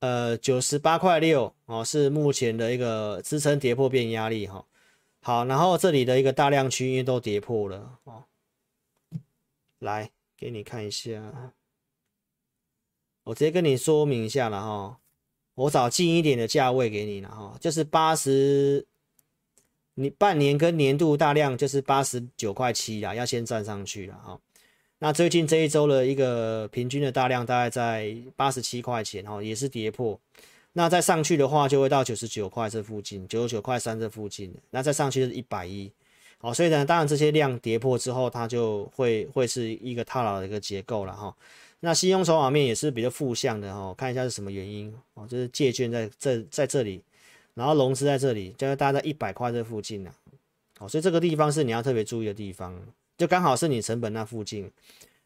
[0.00, 4.64] 呃，九十八块六哦，是目前的一个支撑跌破变压力哈、哦。
[5.20, 8.24] 好，然后这里的一个大量区域都跌破了哦。
[9.80, 11.52] 来给你看一下，
[13.24, 14.96] 我直接跟你说明一下了哈、哦。
[15.54, 18.86] 我找近一点的价位给你了哈、哦，就是八十，
[19.94, 24.40] 你半年跟年度大量就是八十九块七啦，要先站上去了哈。
[25.00, 30.18] 那最近这一周的一个平均的大量大概在八十七块钱哦，也是跌破。
[30.72, 34.52] 那再上去的话，就会到九十九块这附近，九十九块三这附近。
[34.70, 35.90] 那再上去就是一百一，
[36.38, 41.34] 好，所以呢，当然这些量跌破之后，它就会会是一个套牢的一个结构了哈。
[41.80, 47.00] 那信用筹码面也是比较负向的哈，看一下是什么原因哦，就是借券在这在这里，
[47.54, 50.10] 然后融资在这里，就是大概在一百块这附近呢。
[50.76, 52.80] 好，所以这个地方是你要特别注意的地方。
[53.18, 54.70] 就刚好是你成本那附近，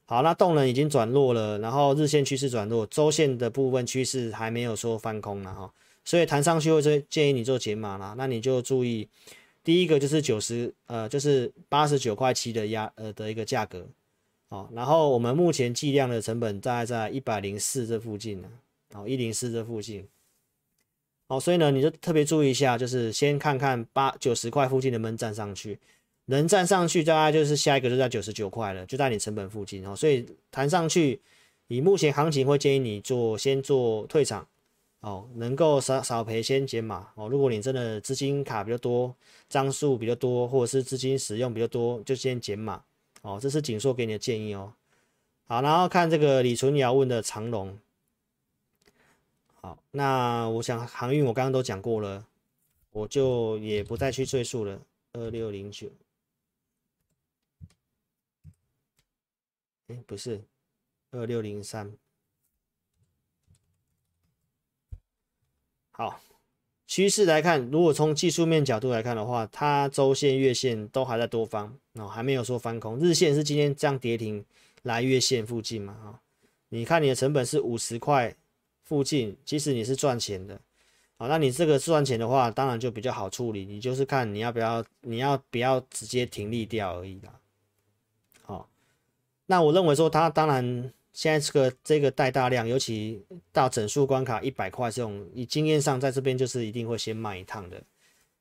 [0.07, 5.71] 好，那动能已经转弱了，然后日线趋势转弱，周线的部分趋势还没有说翻空了哈，
[6.03, 9.07] 所以弹上去会建议你做减码啦，那你就注意，
[9.63, 13.87] 第一个就是九十呃就是八十九块七的压呃的一个价格，
[14.49, 18.49] 好，然后我们目前计量的成本大概在一百零四这附近呢，
[18.95, 20.09] 好一零四这附近，
[21.29, 25.79] 好，所以呢你就特别注意一下，就是先看看八九十块附近能不能站上去。
[26.33, 29.95] 能站上去，大概就是下一个就在九十九块了，就在你成本附近哦。
[29.95, 31.21] 所以弹上去，
[31.69, 34.47] 以目前行情会建议你做先做退场
[35.01, 37.29] 哦，能够少少赔先减码哦。
[37.29, 39.15] 如果你真的资金卡比较多，
[39.49, 42.83] 张数比较多，或者是资金使用比较多，就先减码
[43.23, 43.39] 哦。
[43.41, 44.73] 这是景硕给你的建议哦。
[45.47, 47.79] 好，然后看这个李纯尧问的长龙，
[49.61, 52.27] 好，那我想航运我刚刚都讲过了。
[52.95, 54.79] 我就也不再去赘述了。
[55.15, 55.89] 二六零九，
[60.07, 60.43] 不是，
[61.11, 61.93] 二六零三。
[65.91, 66.21] 好，
[66.87, 72.99] 趋势来看，如果从技术面角度来看的话，它周线、月线都还在多方哦，还没有说翻空。
[72.99, 74.45] 日线是今天这样跌停
[74.83, 75.95] 来月线附近嘛？
[75.95, 76.21] 哈，
[76.71, 78.35] 你看你的成本是五十块
[78.85, 80.61] 附近，其实你是赚钱的。
[81.19, 83.67] 好，那你这个赚钱的话，当然就比较好处理。
[83.67, 87.39] 你就是看你要不要，你要不要直接停利掉而已啦。
[89.53, 90.65] 那我认为说，它当然
[91.13, 93.23] 现在这个这个带大量，尤其
[93.53, 97.77] 到整数关卡一百块这种，以经验上在这边就是一定会先卖一趟的。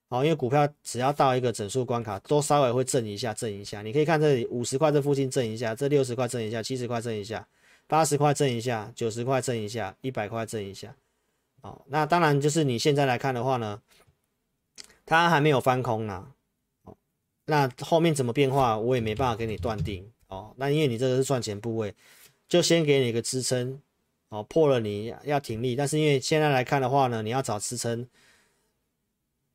[0.07, 3.81] 好，因为股票只要到一个整数关卡，都稍微会震一下，震一下。
[3.81, 7.45] 你可以看这里五十块这附近震一下，这六十块震一下，七十块震一下，
[7.87, 10.95] 八十块震一下，九十块震一下，一百块震一下。
[11.59, 13.81] 哦，那当然就是你现在来看的话呢，
[15.05, 16.31] 它还没有翻空呢。
[16.85, 16.95] 哦，
[17.47, 20.09] 那后面怎么变化，我也没办法给你断定。
[20.31, 21.93] 哦，那因为你这个是赚钱部位，
[22.49, 23.79] 就先给你一个支撑。
[24.29, 28.07] 哦，破了你要停利，但是因为现在来看的话呢，你要找支撑，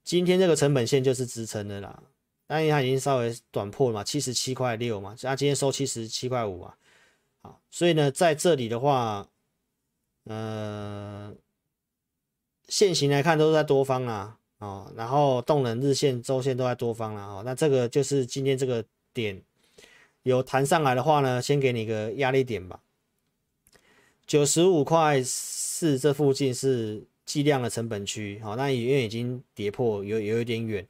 [0.04, 2.02] 今天这个成本线就是支撑的啦。
[2.46, 6.76] 但因为它已经稍微短破了嘛，七十七块六嘛，它今天收七十七块五啊。
[7.42, 9.26] 好，所以呢，在这里的话，
[10.24, 11.34] 呃。
[12.68, 19.40] 线型来看都是在多方啦，哦，然后动能日线、周线都在多方啦，哦，那这个就是今天这个点
[20.26, 22.80] 有弹上来的话呢，先给你个压力点吧，
[24.26, 30.84] 九十五块四这附近是计量的成本区，好，那因为已经跌破，有有一点远，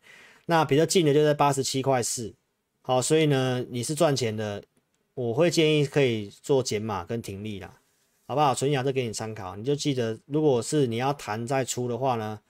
[0.46, 2.34] 那比较近的就在八十七块四，
[2.80, 4.64] 好，所以呢，你是赚钱的，
[5.12, 7.80] 我会建议可以做减码跟停利啦。
[8.28, 8.52] 好不好？
[8.52, 12.40] 纯阳这给你参考，你就记得，如果是你要弹再出的话呢，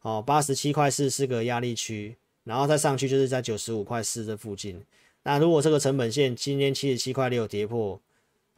[0.00, 4.82] 哦，八十七块四是个压力区，然后再上去就是在九十五块四这附近。
[5.26, 8.00] 那如果这个成本线今天七十七块六跌破，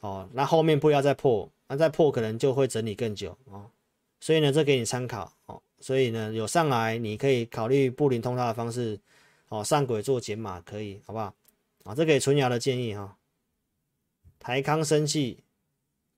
[0.01, 3.71] 哦，那后面不要再破，那再破可能就会整理更久哦。
[4.21, 5.62] 所以呢，这给你参考哦。
[5.81, 9.01] 所以呢，有上来你可以考虑布林通道的方式，
[9.49, 11.35] 哦，上轨做减码可以，好不好？
[11.85, 13.11] 啊，这给纯阳的建议哈、哦。
[14.39, 15.39] 台康生技。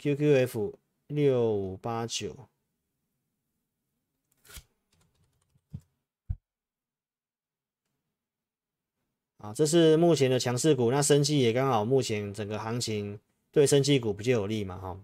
[0.02, 0.72] QQF
[1.08, 2.34] 六五八九，
[9.40, 10.90] 啊，这是目前的强势股。
[10.90, 13.18] 那生技也刚好，目前整个行情
[13.50, 15.00] 对生技股比较有利嘛，哈。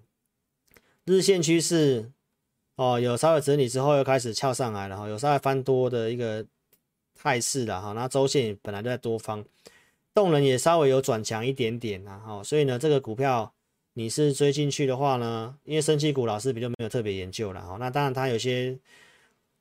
[1.04, 2.12] 日线趋势
[2.76, 6.44] 哦，有稍微整理之后又开始翘上来了，哈，有稍微翻多的一个
[7.14, 7.92] 态势了，哈。
[7.92, 9.44] 那周线本来就在多方，
[10.14, 13.52] 动能也稍微有转强一点点，然后，所以呢，这个股票。
[13.98, 15.56] 你是追进去的话呢？
[15.64, 17.78] 因为生技股老师比较没有特别研究了哦。
[17.80, 18.78] 那当然它有些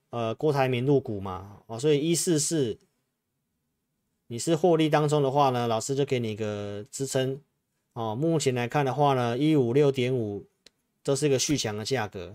[0.10, 2.78] 呃郭台铭入股嘛哦，所以一四四
[4.28, 7.40] 你是获利当中的话呢，老师就给你一个支撑
[7.94, 8.16] 哦。
[8.16, 10.46] 目前来看的话呢，一五六点五
[11.04, 12.34] 都是一个续强的价格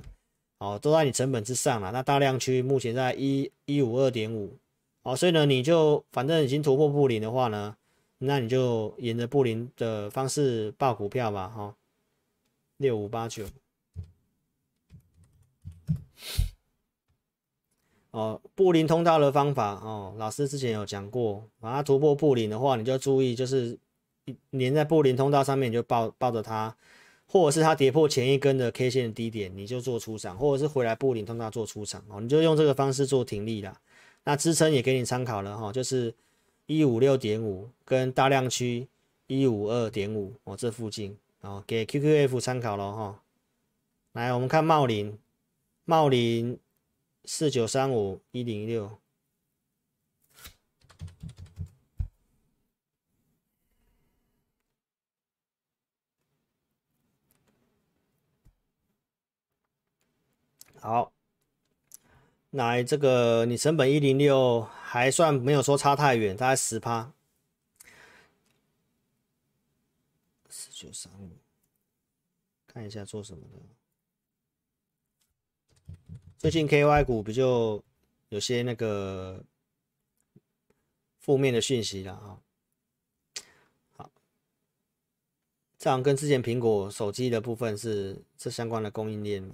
[0.59, 1.91] 哦，都在你成本之上了。
[1.91, 4.57] 那大量区目前在一一五二点五
[5.03, 7.76] 哦，所以呢你就反正已经突破布林的话呢，
[8.18, 11.74] 那你就沿着布林的方式报股票吧哈。
[12.76, 13.45] 六五八九，
[18.11, 23.78] 哦布林通道的方法哦，老师之前有讲过，把它突破布林的话，你就注意，就是
[24.50, 26.76] 连在布林通道上面，你就抱抱着它，
[27.26, 33.80] 或者是它跌破前一根的 K 线的低点，你就做出场，或者是回来布林通道做出场哦，你就用这个方式做停利啦。
[34.24, 36.14] 那支撑也给你参考了哈，就是
[36.66, 38.86] 一五六点五跟大量区
[39.26, 41.16] 一五二点五哦，这附近。
[41.43, 43.22] 哦，给 QQF 参考了哈。
[44.12, 45.16] 来，我们看茂林，
[45.86, 46.59] 茂林
[47.24, 48.98] 四九三五一零六。
[60.80, 61.12] 好，
[62.51, 67.12] 来这个你成本一零六还算没有说差太远，大概十趴。
[70.72, 71.36] 九三五，
[72.66, 73.80] 看一下做什么的。
[76.40, 77.82] 最近 KY 股比较
[78.30, 79.44] 有些那个
[81.18, 82.40] 负面的讯息了啊。
[83.92, 84.10] 好，
[85.76, 89.52] 这样跟之前苹果手机的部分是这相关的供应链？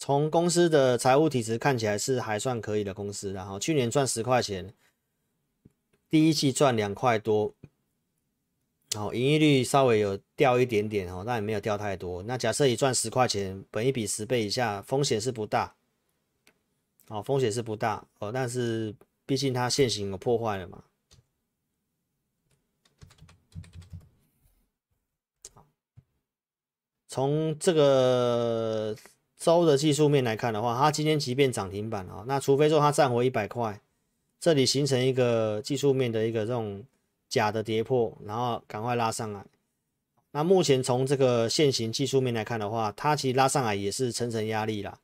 [0.00, 4.74] 从公司的财务体质看起来是还算可以的公司，然后去年赚十块钱，
[6.10, 7.54] 第一季赚两块多，
[8.96, 12.22] 哦盈利率稍微有掉一点点哦，但也没有掉太多。
[12.24, 15.74] 那假设你赚十块钱，本益比十倍以下，风险是不大，
[17.08, 18.94] 哦，风险是不大哦，但是
[19.24, 20.84] 毕竟它现行有破坏了嘛。
[27.08, 28.96] 从这个
[29.36, 33.80] 周的技术面来看的话，它今天即便涨停板啊，那除非说它站回一百块，
[34.40, 36.82] 这里形成一个技术面的一个这种
[37.32, 39.42] 假的跌破，然后赶快拉上来。
[40.32, 44.98] 那目前从这个线型技术面来看的话，它其实拉上来也是层层压力啦。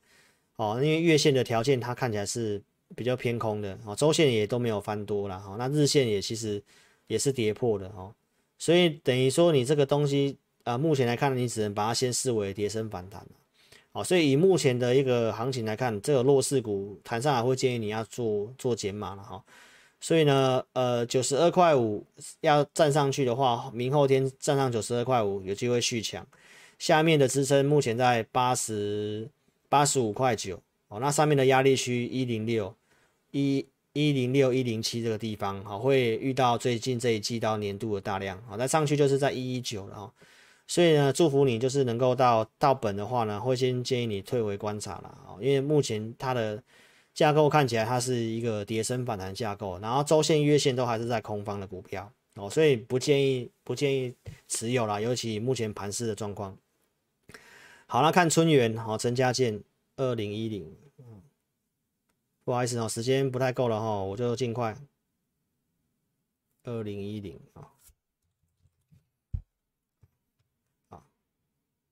[0.56, 2.60] 哦，因为月线的条件它看起来是
[2.94, 6.62] 比较偏空的哦，周线也都没有翻多了哦，那日线也其实
[7.06, 8.14] 也是跌破的哦，
[8.58, 10.36] 所以等于说你这个东西。
[10.64, 13.30] 啊，目前来看，你只能把它先视为跌升反弹了。
[13.90, 19.42] 好，所以以目前的一个行情来看，这个弱势股弹上来会建议你要做做减码了哈。
[20.00, 22.06] 所以呢，呃，九十二块五
[22.40, 26.26] 要站上去的话，明后天站上九十二块五有机会续强。
[26.78, 29.28] 下面的支撑目前在八十
[29.68, 32.72] 八十五块九哦，那上面的压力区一零六
[33.32, 40.12] 一一零六一零七这个地方，好，会遇到最近这一季到年度的大量，好，再上去就是在一一九了哈。
[40.68, 46.62] 所以呢，祝福你就是能够到到本的话呢，会先建议你退回观察了啊，因为目前它的
[47.18, 54.14] 架构看起来它是一个跌升反弹架构，然后周线、月线都还是在空方的股票哦，所以不建议不建议
[54.46, 56.56] 持有啦，尤其目前盘势的状况。
[57.86, 59.60] 好，那看春元好，陈家健
[59.96, 60.72] 二零一零，
[62.44, 64.76] 不好意思哦，时间不太够了哈，我就尽快
[66.62, 67.72] 二零一零啊。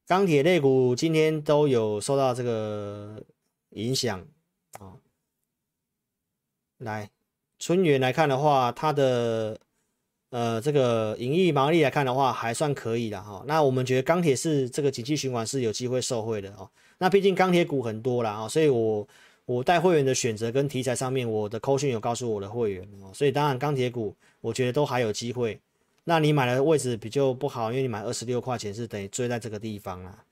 [0.06, 3.24] 钢铁类股今天都有受到这个
[3.70, 4.24] 影响。
[6.78, 7.10] 来，
[7.58, 9.58] 春元来看的话，它的
[10.30, 13.42] 呃这个盈利毛利来看的话，还算可以的哈。
[13.46, 16.68] 那我们觉得钢铁是这个景气循环是有机会受惠的哦。
[16.98, 19.06] 那毕竟钢铁股很多啦啊，所以我
[19.46, 23.10] 我带会员的选择跟题材上面，我的扣讯有告诉我的会员哦。
[23.14, 25.58] 所以当然钢铁股我觉得都还有机会。
[26.04, 30.22] 那你买的位置比较不好，因为你买二十六块钱是等于追在这个地方啦。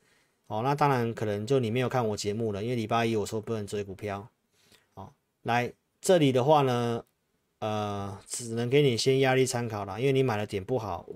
[0.46, 4.28] 哦，那当然可能就你没有看我节目了，因为礼拜一我说不能追股票。
[4.94, 5.10] 哦，
[5.42, 5.72] 来
[6.04, 7.02] 这里的话呢，
[7.60, 11.08] 呃，只能给你先压力参考了，因为你买的点不好，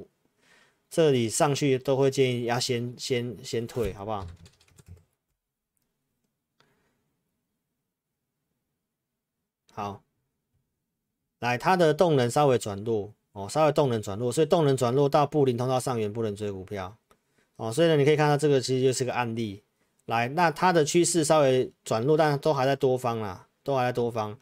[0.89, 4.27] 这里上去都会建议要先先先退，好不好？
[9.74, 10.02] 好，
[11.40, 13.12] 来它的动能稍微转弱。
[13.32, 16.97] 哦，稍微动能转弱，所以动能转弱到布林通道上缘不能追股票。
[17.56, 19.62] 哦，所以呢，你可以看到这个其实就是个案例。
[20.06, 24.36] 来，那它的趋势稍微转弱，但都还在多方啦，都还在多方。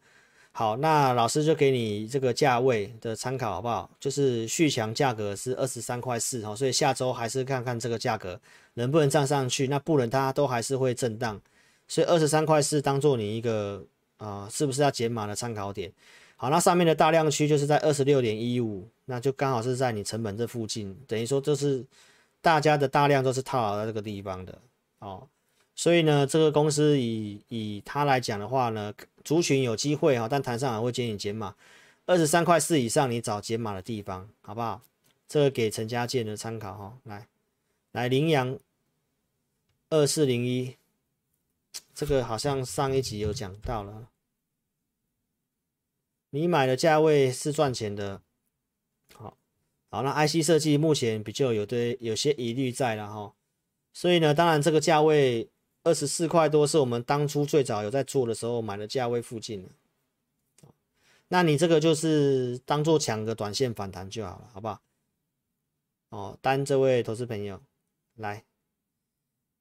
[0.59, 3.91] 好，那老师就给你这个价位的参考，好不好？
[4.01, 8.41] 就是续强价格是二十三块四，哦，所以下周还是看看这个价格
[8.73, 9.69] 能不能站上去。
[9.69, 11.39] 那不能，它都还是会震荡。
[11.87, 13.85] 所以二十三块四当做你一个
[14.17, 15.93] 啊、是不是要减码的参考点？
[16.37, 21.85] 好，那上面的大量区就是在二十六点一五，那就刚好是在你成本这附近，等于说这是
[22.41, 24.59] 大家的大量都是套牢在这个地方的
[25.01, 25.29] 哦。
[25.75, 28.91] 所以呢，这个公司以以它来讲的话呢，
[29.27, 31.57] 族群有机会哈，但弹上来会建议减码，
[32.07, 34.81] 二十三块四以上你找减码的地方，好不好？
[35.27, 36.99] 这个给陈家健的参考哈。
[37.03, 37.27] 来
[37.91, 38.57] 来，羚羊
[39.91, 40.77] 二四零一，
[41.93, 44.09] 这个好像上一集有讲到了。
[46.31, 48.23] 你买的价位是赚钱的，
[49.13, 49.37] 好，
[49.91, 53.35] 好，那 IC 设计目前比较有对有些疑虑在了哈，
[53.93, 55.49] 所以呢，当然这个价位
[55.87, 59.65] 二十四块多是我们当初最早有在做的时候买的价位附近，
[61.29, 64.81] 那你这个就是当做抢个短线反弹就好了，好不好？
[66.09, 67.61] 哦，单这位投资朋友
[68.17, 68.43] 来。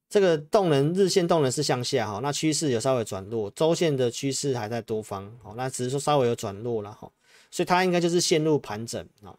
[0.09, 7.11] 这个动能日线动能是向下哈，那趋势有稍微转弱，周线的趋势还在多方，哦，那只是说稍微有转弱了哈，
[7.51, 9.37] 所以它应该就是陷入盘整啊。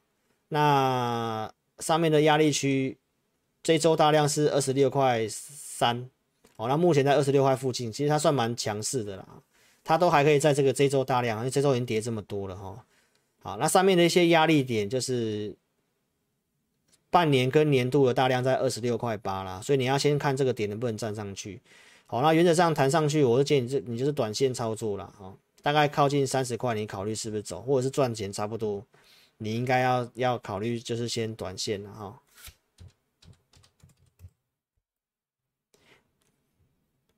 [0.49, 2.97] 那上面的压力区，
[3.63, 6.11] 这周大量是二十六块三，
[6.57, 9.27] 哦，那目前在二十六块附近，其实它算蛮强势的啦，
[9.85, 12.85] 它都还可以在这个这周大量，因为这周已经跌这么多了哈。
[13.43, 15.55] 好，那上面的一些压力点就是。
[17.09, 21.59] 半年跟年度的大量在二十六块八啦，所以你要先看这个点能不能站上去。
[22.05, 25.33] 好，那原则上弹上去，我就建议这你就是短线操作了哦。
[25.63, 28.85] 大概靠近三十块，你考虑是不是走，或者是赚钱差不多，
[29.39, 32.21] 你应该要要考虑就是先短线了哈。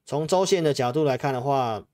[0.09, 1.85] 从周线的角度来看的话，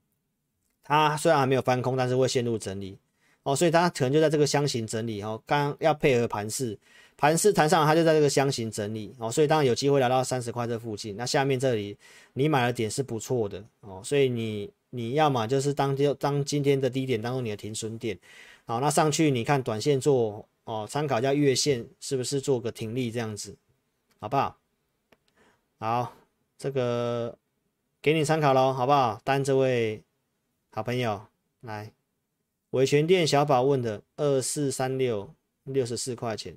[0.83, 2.97] 它虽然还没有翻空，但是会陷入整理
[3.43, 5.43] 哦，所以它可能就在这个箱型整理哦。
[5.45, 6.79] 刚要配合盘势。
[7.17, 11.17] 盘势弹上，它就在这个箱型整理哦，所以当然有机会来到三十块这附近。
[11.17, 11.97] 那下面这里
[12.31, 18.17] 你买的点是不错的哦，所以你你要么就是当就当今天的低点当做你的停损点，
[18.65, 23.57] 好，那上去你看短线做哦，参考一下月线是不是做个停利这样子，
[24.21, 24.57] 好不好？
[25.79, 26.13] 好，
[26.57, 27.37] 这个
[28.05, 29.19] 给你参考喽，好不好？
[29.23, 30.03] 单这位
[30.69, 31.25] 好朋友
[31.61, 31.91] 来，
[32.69, 35.33] 伟权店小宝问的二四三六
[35.63, 36.55] 六十四块钱。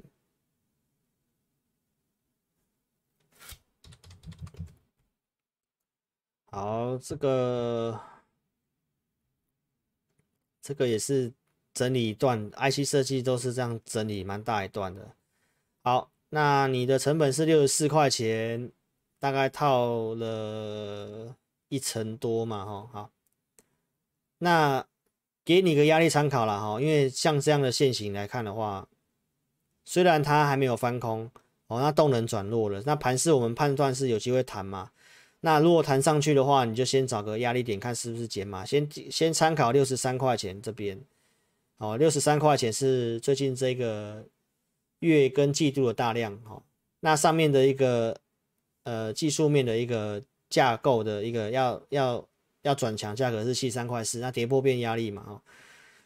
[6.50, 7.98] 好，这个
[10.60, 11.32] 这个也是
[11.72, 15.14] 整理一段，IC 设计都是这样整理，蛮大一段的。
[15.82, 18.70] 好，那你的成本是六十四块钱，
[19.18, 21.34] 大概套了
[21.68, 23.10] 一成多嘛，哈，好，
[24.38, 24.86] 那
[25.44, 28.88] 给你个压力参考了哈，因为像这样的线型来看的话，
[29.84, 31.30] 虽然它还没有翻空
[31.66, 34.90] 哦，那动能转弱了，那盘势我们判断是有机会弹嘛。
[35.40, 38.64] 那如果弹上去的话，你就先找个压力点，看是不是减码。
[38.64, 41.00] 先先参考六十三块钱这边，
[41.76, 44.24] 哦，六十三块钱是最近这个
[44.98, 46.62] 月跟季度的大量，哦，
[47.00, 48.20] 那上面的一个
[48.88, 52.26] 呃技术面的一个架构的一个要要
[52.62, 55.32] 要转强价格是七十三块四，那跌破变压力嘛，哦，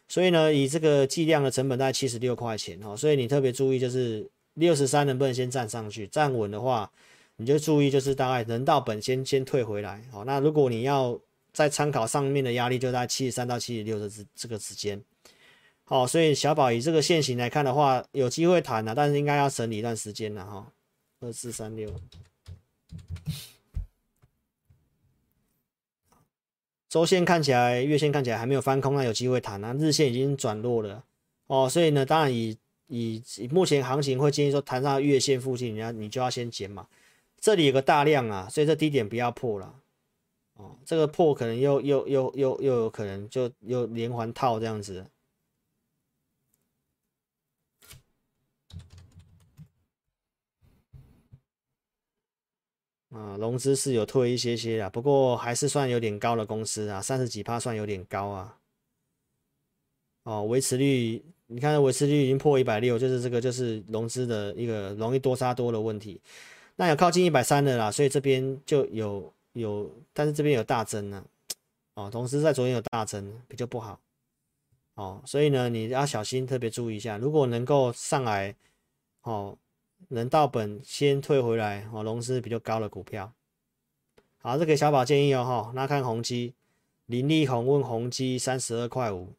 [0.07, 6.91] 所以呢，以这个计量的成本大概七十六块钱，哦，所以你特别注意就是六十三能不能先站上去，站稳的话。
[7.37, 11.19] 你就注意，就是大概能到本先先退回来，好，那如果你要
[11.51, 15.03] 再参考上面的压力，就在七十三到七十六的这这个之间，
[15.83, 20.71] 好，所以小宝以这个线型来看的话，有机会谈了，但是应该要整理一段时间了哈。
[21.21, 21.89] 二四三六，
[26.89, 31.03] 周线看起来，月线看起来还没有翻空，那有机会弹，那日线已经转弱了
[31.47, 32.55] 哦，所以呢，当然以
[32.87, 36.87] 以目前行情会建议说，弹上月线附近，你要你就要先减嘛。
[37.39, 39.73] 这里有个大量啊，所以这低点不要破了
[40.53, 40.77] 哦。
[40.85, 45.03] 这个破可能又又又又又有可能就又连环套这样子
[53.13, 53.37] 啊。
[53.39, 58.57] 融资是有退一些些啊，不过还是算有点高的公司啊，三十几趴算有点高啊。
[60.23, 66.19] 哦，维持率你看维持率已经破一百六，就是这个就是融资的一个容易多杀多的问题。
[66.75, 71.23] 那有靠近一百三的啦，所以这边就有有，但是这边有大增呢，
[71.93, 73.99] 哦，同时在昨天有大增，比较不好，
[74.95, 78.55] 哦，所以呢你要小心，特别注意一下，如果能够上来，
[79.21, 79.55] 哦，
[80.13, 83.33] 能到本先退回来，哦，融资比较高的股票，
[84.37, 86.53] 好，这给小宝建议哦，哈，那看宏基，
[87.07, 89.33] 林立宏问宏基三十二块五。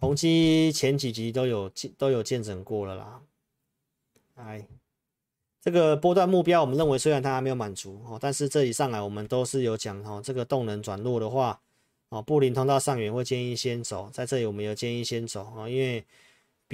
[0.00, 3.22] 宏基前几集都有都有见证过了啦，
[4.34, 4.66] 哎，
[5.62, 11.58] 这个波段目标我们认为虽然它还没有满足哦，但是这里上来我们都是有讲哦，这个动能转弱的话
[12.10, 16.04] 哦，布林通道上缘会建议先走，在这里我们有建议先走啊，因为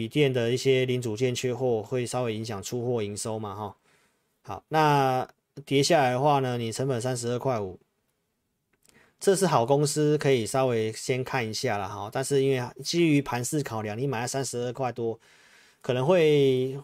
[0.01, 3.77] 笔电的一些零组件缺货会稍微影响出货营收嘛哈。
[4.41, 5.29] 好，那
[5.67, 7.79] 跌下来的话呢，你成本三十二块五。
[9.19, 12.09] 这是好公司，可以稍微先看一下了哈。
[12.11, 15.21] 但是因为基于盘势考量，你买了三十二块多，
[15.83, 16.81] 可能会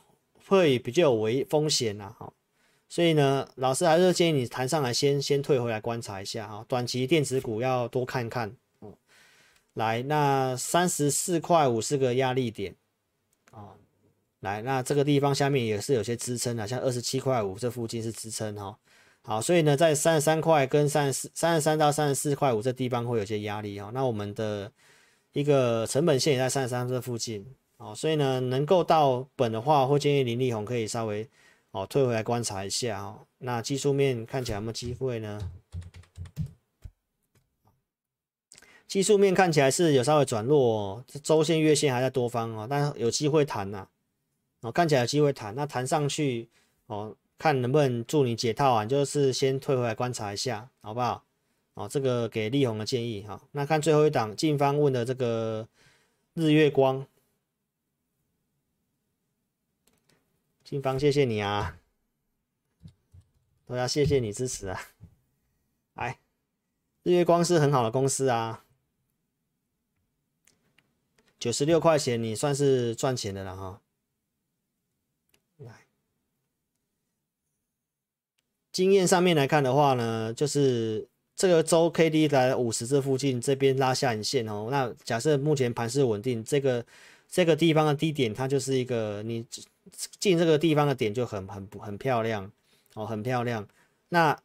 [0.47, 2.30] 会比较有危风险呐哈。
[2.86, 6.62] 所以呢，老师还是建议你弹上来先先退回来观察一下哈。
[6.68, 8.93] 短期电子股要多看看哦。
[9.72, 12.74] 来，那三十四块五是个压力点。
[14.40, 18.78] 来，那这个地方下面也是有些支撑的，像二十七块五这附近是支撑哈。
[19.22, 23.90] 好，所以呢，在三十三块跟三十四、三十三到三十四块五这地方会有些压力哈。
[23.92, 24.70] 那我们的
[25.32, 27.44] 一个成本线也在三十三这附近，
[27.78, 31.28] 哦，所以呢，能够到本的话，会建议林立宏可以稍微
[31.72, 33.26] 哦退回来观察一下哦。
[33.38, 35.50] 那技术面看起来有没有机会呢？
[38.86, 43.88] 技术面看起来是有稍微转弱哦，周线、月线还在多方哦，但有机会弹呐，
[44.66, 46.48] 哦，看起来有机会弹，那弹上去
[46.86, 47.16] 哦。
[47.38, 51.22] 看能不能助你解套啊，就是先退回来观察一下，好不好？
[51.74, 53.38] 哦，这个给立宏的建议哈。
[53.52, 55.68] 那看最后一档，近方问的这个
[56.32, 57.06] 日月光，
[60.64, 61.78] 近方谢谢你啊，
[63.66, 64.80] 都要谢谢你支持啊。
[65.97, 66.18] 哎，
[67.02, 68.64] 日月光是很好的公司啊，
[71.38, 73.82] 九十六块钱你算是赚钱的了哈。
[78.77, 86.85] 经验上面来看的话呢，就是这个周 K D 来五十这附近这边拉下影线哦，那假设目前盘势稳定，这个
[87.27, 89.43] 这个地方的低点它就是一个你
[90.20, 92.53] 进这个地方的点就很很很漂亮
[92.93, 93.66] 哦，很漂亮。
[94.11, 94.39] 那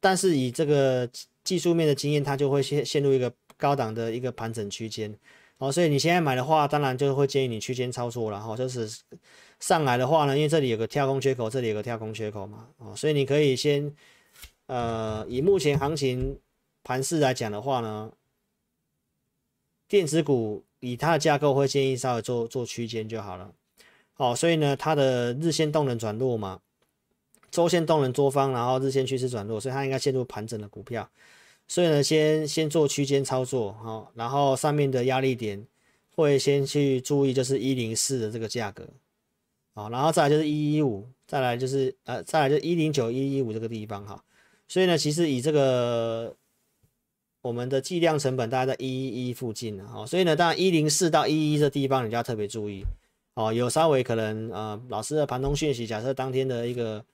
[0.00, 1.08] 但是以这个
[1.44, 5.16] 技术面的经验，它就会陷陷入一个高档的一个盘整区间
[5.58, 8.90] 哦，所以你现在买的话，当然就会建议你区间操作了哈、哦，就是
[9.60, 13.94] 上来的话呢，因为这里有个跳空缺口，这里有个跳空缺口嘛哦，所以你可以先
[14.66, 16.38] 呃以目前行情
[16.84, 18.12] 盘势来讲的话呢，
[19.88, 23.52] 电子股以它的架构会建议稍微做做区间就好了，
[24.16, 26.60] 哦，所以呢它的日线动能转弱嘛，
[27.50, 31.08] 周线动能多方，然后日线趋势转弱，所以它应该陷入盘整的股票。
[31.68, 35.66] 所以呢，先先做区间操作，哈，然后上面的压力点
[36.14, 38.88] 会先去注意，就是一零四的这个价格，
[39.76, 44.24] 好，然后再来就是一一五，再来就是呃，再来就一零九一一五这个地方，哈，
[44.66, 46.34] 所以呢，其实以这个
[47.42, 52.82] 我们的计量成本大概在一一一附近，哈，所以呢，当然一零四到一一这地方你就要特别注意，
[53.34, 57.04] 哦，有稍微可能呃，老师的盘中讯息，假设当天的一个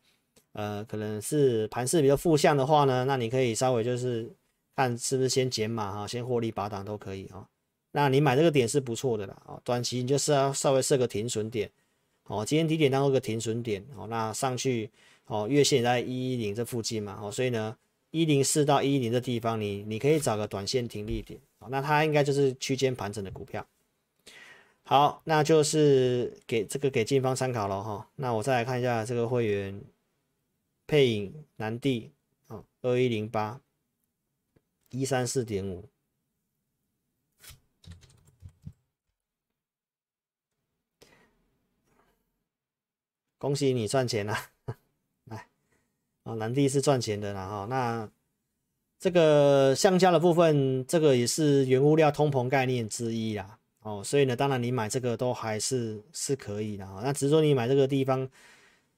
[0.53, 4.33] 呃，可能是盘势比较负向的话呢，那你可以稍微就是。
[4.75, 7.47] 看是不是先减码哈，先获利拔档都可以哈。
[7.91, 11.71] 那你买这个点是不错的啦，哦，短期你就是要稍微设个停损点，
[12.33, 14.91] 哦，今天低点当做个停损点，哦，那上去
[15.27, 17.77] 哦，月线在一一零这附近嘛，哦，所以呢，
[18.11, 23.67] 一零四到一一零这地方你你可以找个短线停利点，哦，那它应该就是区间盘整的股票。
[24.85, 28.09] 好，那就是给这个给进方参考了哈。
[28.17, 29.81] 那我再来看一下这个会员
[30.87, 32.11] 配影南地
[32.47, 33.61] 哦，二一零八。
[34.95, 35.89] 一三四点五，
[43.43, 44.39] 恭喜你赚钱了，
[45.27, 45.49] 来，
[46.23, 47.67] 啊，南帝是赚钱的了哈。
[47.69, 48.09] 那
[49.01, 53.59] 这个橡胶的部分，这个也是原物料通膨概念之一啦。
[53.81, 57.01] 哦，所以呢，当然你买这个都还是是可以的哈。
[57.03, 58.29] 那只是说你买这个地方。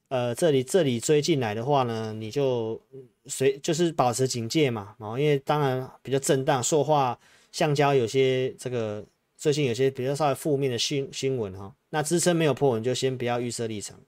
[0.08, 2.78] 呃，这里这里追进来的话呢，你就
[3.24, 7.18] 随就是保持警戒嘛，哦，因为当然比较震荡，塑化
[7.50, 9.02] 橡胶有些这个
[9.36, 13.98] 最近有些比较稍微负面的新新闻哈，那支撑没有破，你就先不要预设立场。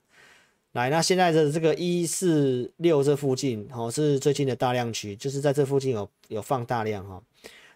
[0.76, 7.22] 来，那现在的这个一四六这附近哦，是最近的大量区，就是在这附近有有放大量哈，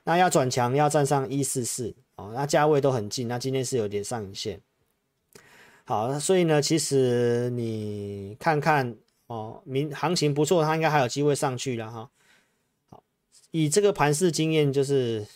[0.04, 4.60] 那要转强要站上一四四哦，那价位都很近，那今天是有点上影线。
[5.86, 8.94] 好，所以呢，其实你看看
[9.28, 12.10] 哦，明行情不错，它应该还有机会上去了哈。
[12.90, 13.02] 好，
[13.50, 15.26] 以这个盘势经验，就是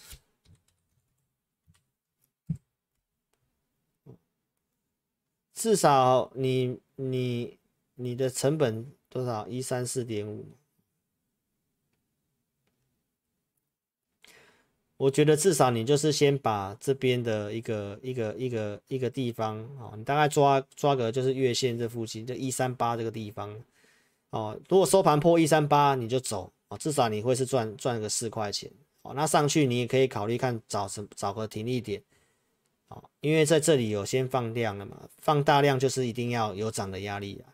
[5.54, 7.58] 至少你你
[7.94, 9.46] 你的成本多少？
[9.48, 10.46] 一三四点五。
[14.96, 23.54] 我觉得至少你就是先把这边的一个一个一个一个地方哦，你大概抓抓个就是月线这附近，就一三八这个地方
[24.30, 24.58] 哦。
[24.68, 28.70] 如果收盘破一三八，你就走哦，至少你会是赚赚个四块钱
[29.02, 29.12] 哦。
[29.14, 32.00] 那上去你也可以考虑看找什找个停利点
[32.94, 37.50] 哦，因为在这里有先放量了嘛，放大量就是一定要有涨的压力啊。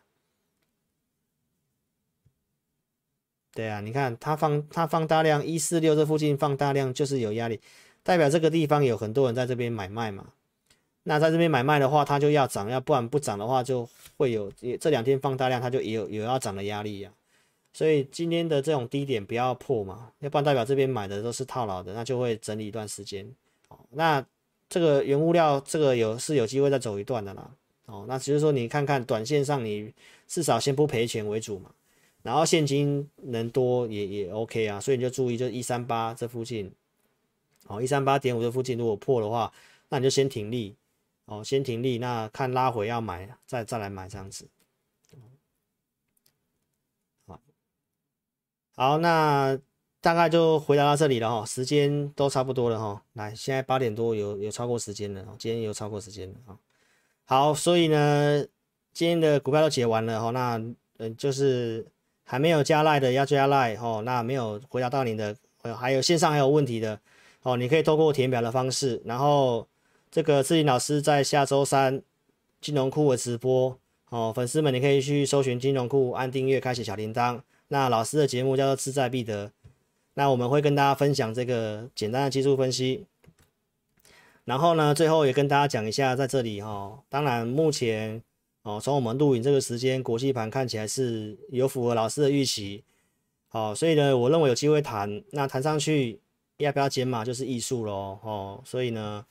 [3.53, 7.59] 对啊，你看它放它放大量一四六这附近放大量就是有压力，
[8.03, 10.33] 代表这个地方有很多人在这边买卖嘛。
[11.03, 17.19] 那在这边买卖的话，它就要涨，要不然不涨的话就会有这两天放大量，它就有有要涨的压力呀、啊。
[17.73, 23.33] 所以今天的这种低点不要破嘛，要不然代表这边买的都是套牢的，那就会整理一段时间。
[23.89, 24.23] 那
[24.71, 27.51] 这个原物料这个有是有机会再走一段的啦。
[27.87, 29.93] 哦，那只是说你看看短线上你
[30.25, 31.69] 至少先不赔钱为主嘛。
[32.23, 36.71] 然后现金能多也也 OK 啊，所以你就注意，就一三八这附近，
[37.67, 39.51] 哦，一三八点五这附近如果破的话，
[39.89, 40.75] 那你就先停利，
[41.25, 44.47] 哦，先停利，那看拉回要买，再再来买这样子。
[47.25, 47.41] 好，
[48.75, 49.59] 好，那
[50.01, 56.57] 大概就回答到这里了哈，时间都差不多了哈，来，现在八点多有有超过时间了，今天有超过时间了啊。
[57.23, 58.45] 好，所以呢，
[58.91, 60.61] 今天的股票都解完了哈，那
[60.97, 61.87] 嗯就是。
[62.23, 65.35] 还没有加赖的要加赖哦，那没有回答到你的，
[65.77, 66.97] 还有线上还有问题的
[67.41, 69.67] 哦，你可以透过填表的方式，然后
[70.09, 72.01] 这个志林老师在下周三
[72.61, 73.77] 金融库的直播
[74.11, 77.41] 哦，粉丝们你可以去搜寻金融库，按订阅，开启小铃铛。
[77.67, 79.51] 那老师的节目叫做志在必得，
[80.21, 83.07] 那我们会跟大家分享这个简单的技术分析，
[84.45, 88.21] 然后呢，最后也跟大家讲一下，在这里哈、哦，当然目前。
[88.61, 92.83] 哦，从我们录影这个时间，国际盘看起来是有符合老师的预期。
[93.47, 96.19] 好，所以呢，我认为有机会谈，那谈上去
[96.57, 99.25] 要不要减码就是艺术喽，哦，所以呢，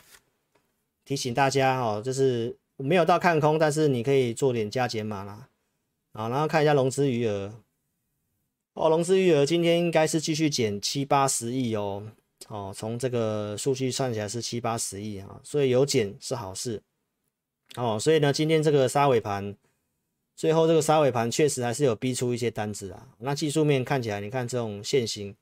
[1.05, 5.47] 提醒大家哦，就是没有到看空，但是你可以做点加减码啦，
[6.15, 7.55] 啊，然后看一下融资余额，
[8.81, 12.03] 哦，融资余额今天应该是继续减七八十亿哦。
[12.49, 16.83] 哦，从这个数据算起来是七八十亿啊，所以有减是好事。
[17.77, 19.55] 哦，所以呢，今天这个杀尾盘，
[20.35, 23.07] 最后这个杀尾盘确实还是有逼出一些单子啊。
[23.19, 25.37] 那技术面看起来，你看这种线型，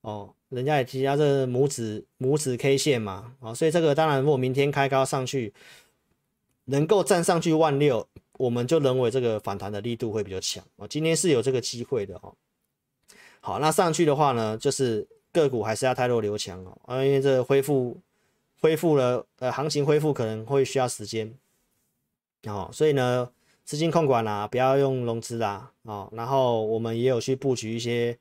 [0.00, 5.52] 哦，人家也提到这拇指拇指 K 线嘛，哦，所以这个当然如果明天开高上去，
[6.64, 8.08] 能够站上去万六，
[8.38, 10.88] 我们就认为这个反弹的力度会比较强哦。
[10.88, 12.34] 今天是有这个机会的哦。
[13.42, 15.06] 好，那上去的话呢，就是。
[15.34, 17.96] 个股还是要汰弱留强哦，啊，因为这恢复
[18.60, 21.34] 恢复了，呃，行情恢复可能会需要时间
[22.44, 23.26] 哦，所以呢，
[23.64, 28.14] 资金控管啦，不要用融资啦，哦，然后我们也有去布局一些，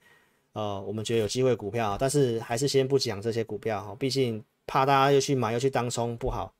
[0.53, 6.53] 呃，我们觉得有机会股票，但是还是先不讲这些股票哈，毕竟怕大家又去买又去当冲不好，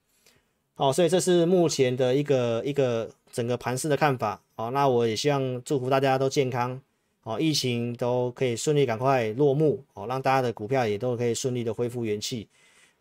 [0.76, 6.82] 哦，所以这是目前的一个一个整个盘势的看法，哦，那我也希望祝福大家都健康。
[7.24, 12.50] 哦，疫情都可以顺利赶快落幕，哦，让大家的股票也都可以顺利的恢复元气。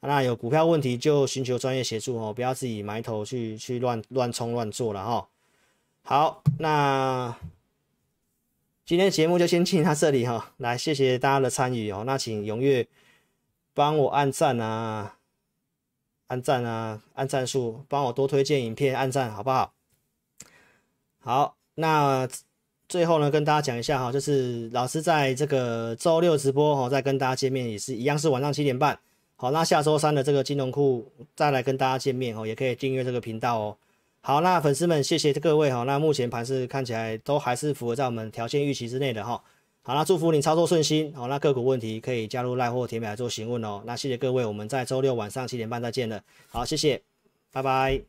[0.00, 5.28] 那有股票问题就寻求专业协助哦，不要自己埋头去去乱乱冲乱做了哈、哦。
[6.02, 7.34] 好，那
[8.84, 12.86] 今天节目就先进到这里哈、哦，来谢谢大家的参与哦，那请踊跃
[13.72, 15.16] 帮我按赞啊，
[16.26, 19.72] 按赞啊，按赞数，帮我多推荐影片，按赞好不好？
[21.20, 22.28] 好，那。
[22.90, 28.98] 最后呢，跟大家讲一下哈，就是老师在这个周六直播哈，再跟大家见面也是一样，是晚上七点半。
[29.36, 33.76] 好，那下周三的这个金融库再来跟大家见面哦，也可以订阅这个频道哦。
[34.22, 39.40] 好，那粉丝们谢谢各位哈，那目前盘是看起来都还是符合在我们条件预期之内的哈。
[39.82, 41.14] 好，那祝福你操作顺心。
[41.14, 43.80] 好，那个股问题可以加入赖或填表来做询问哦。
[43.86, 46.20] 那谢谢各位，我们在周六晚上七点半再见了。
[46.48, 47.00] 好，谢谢，
[47.52, 48.00] 拜拜。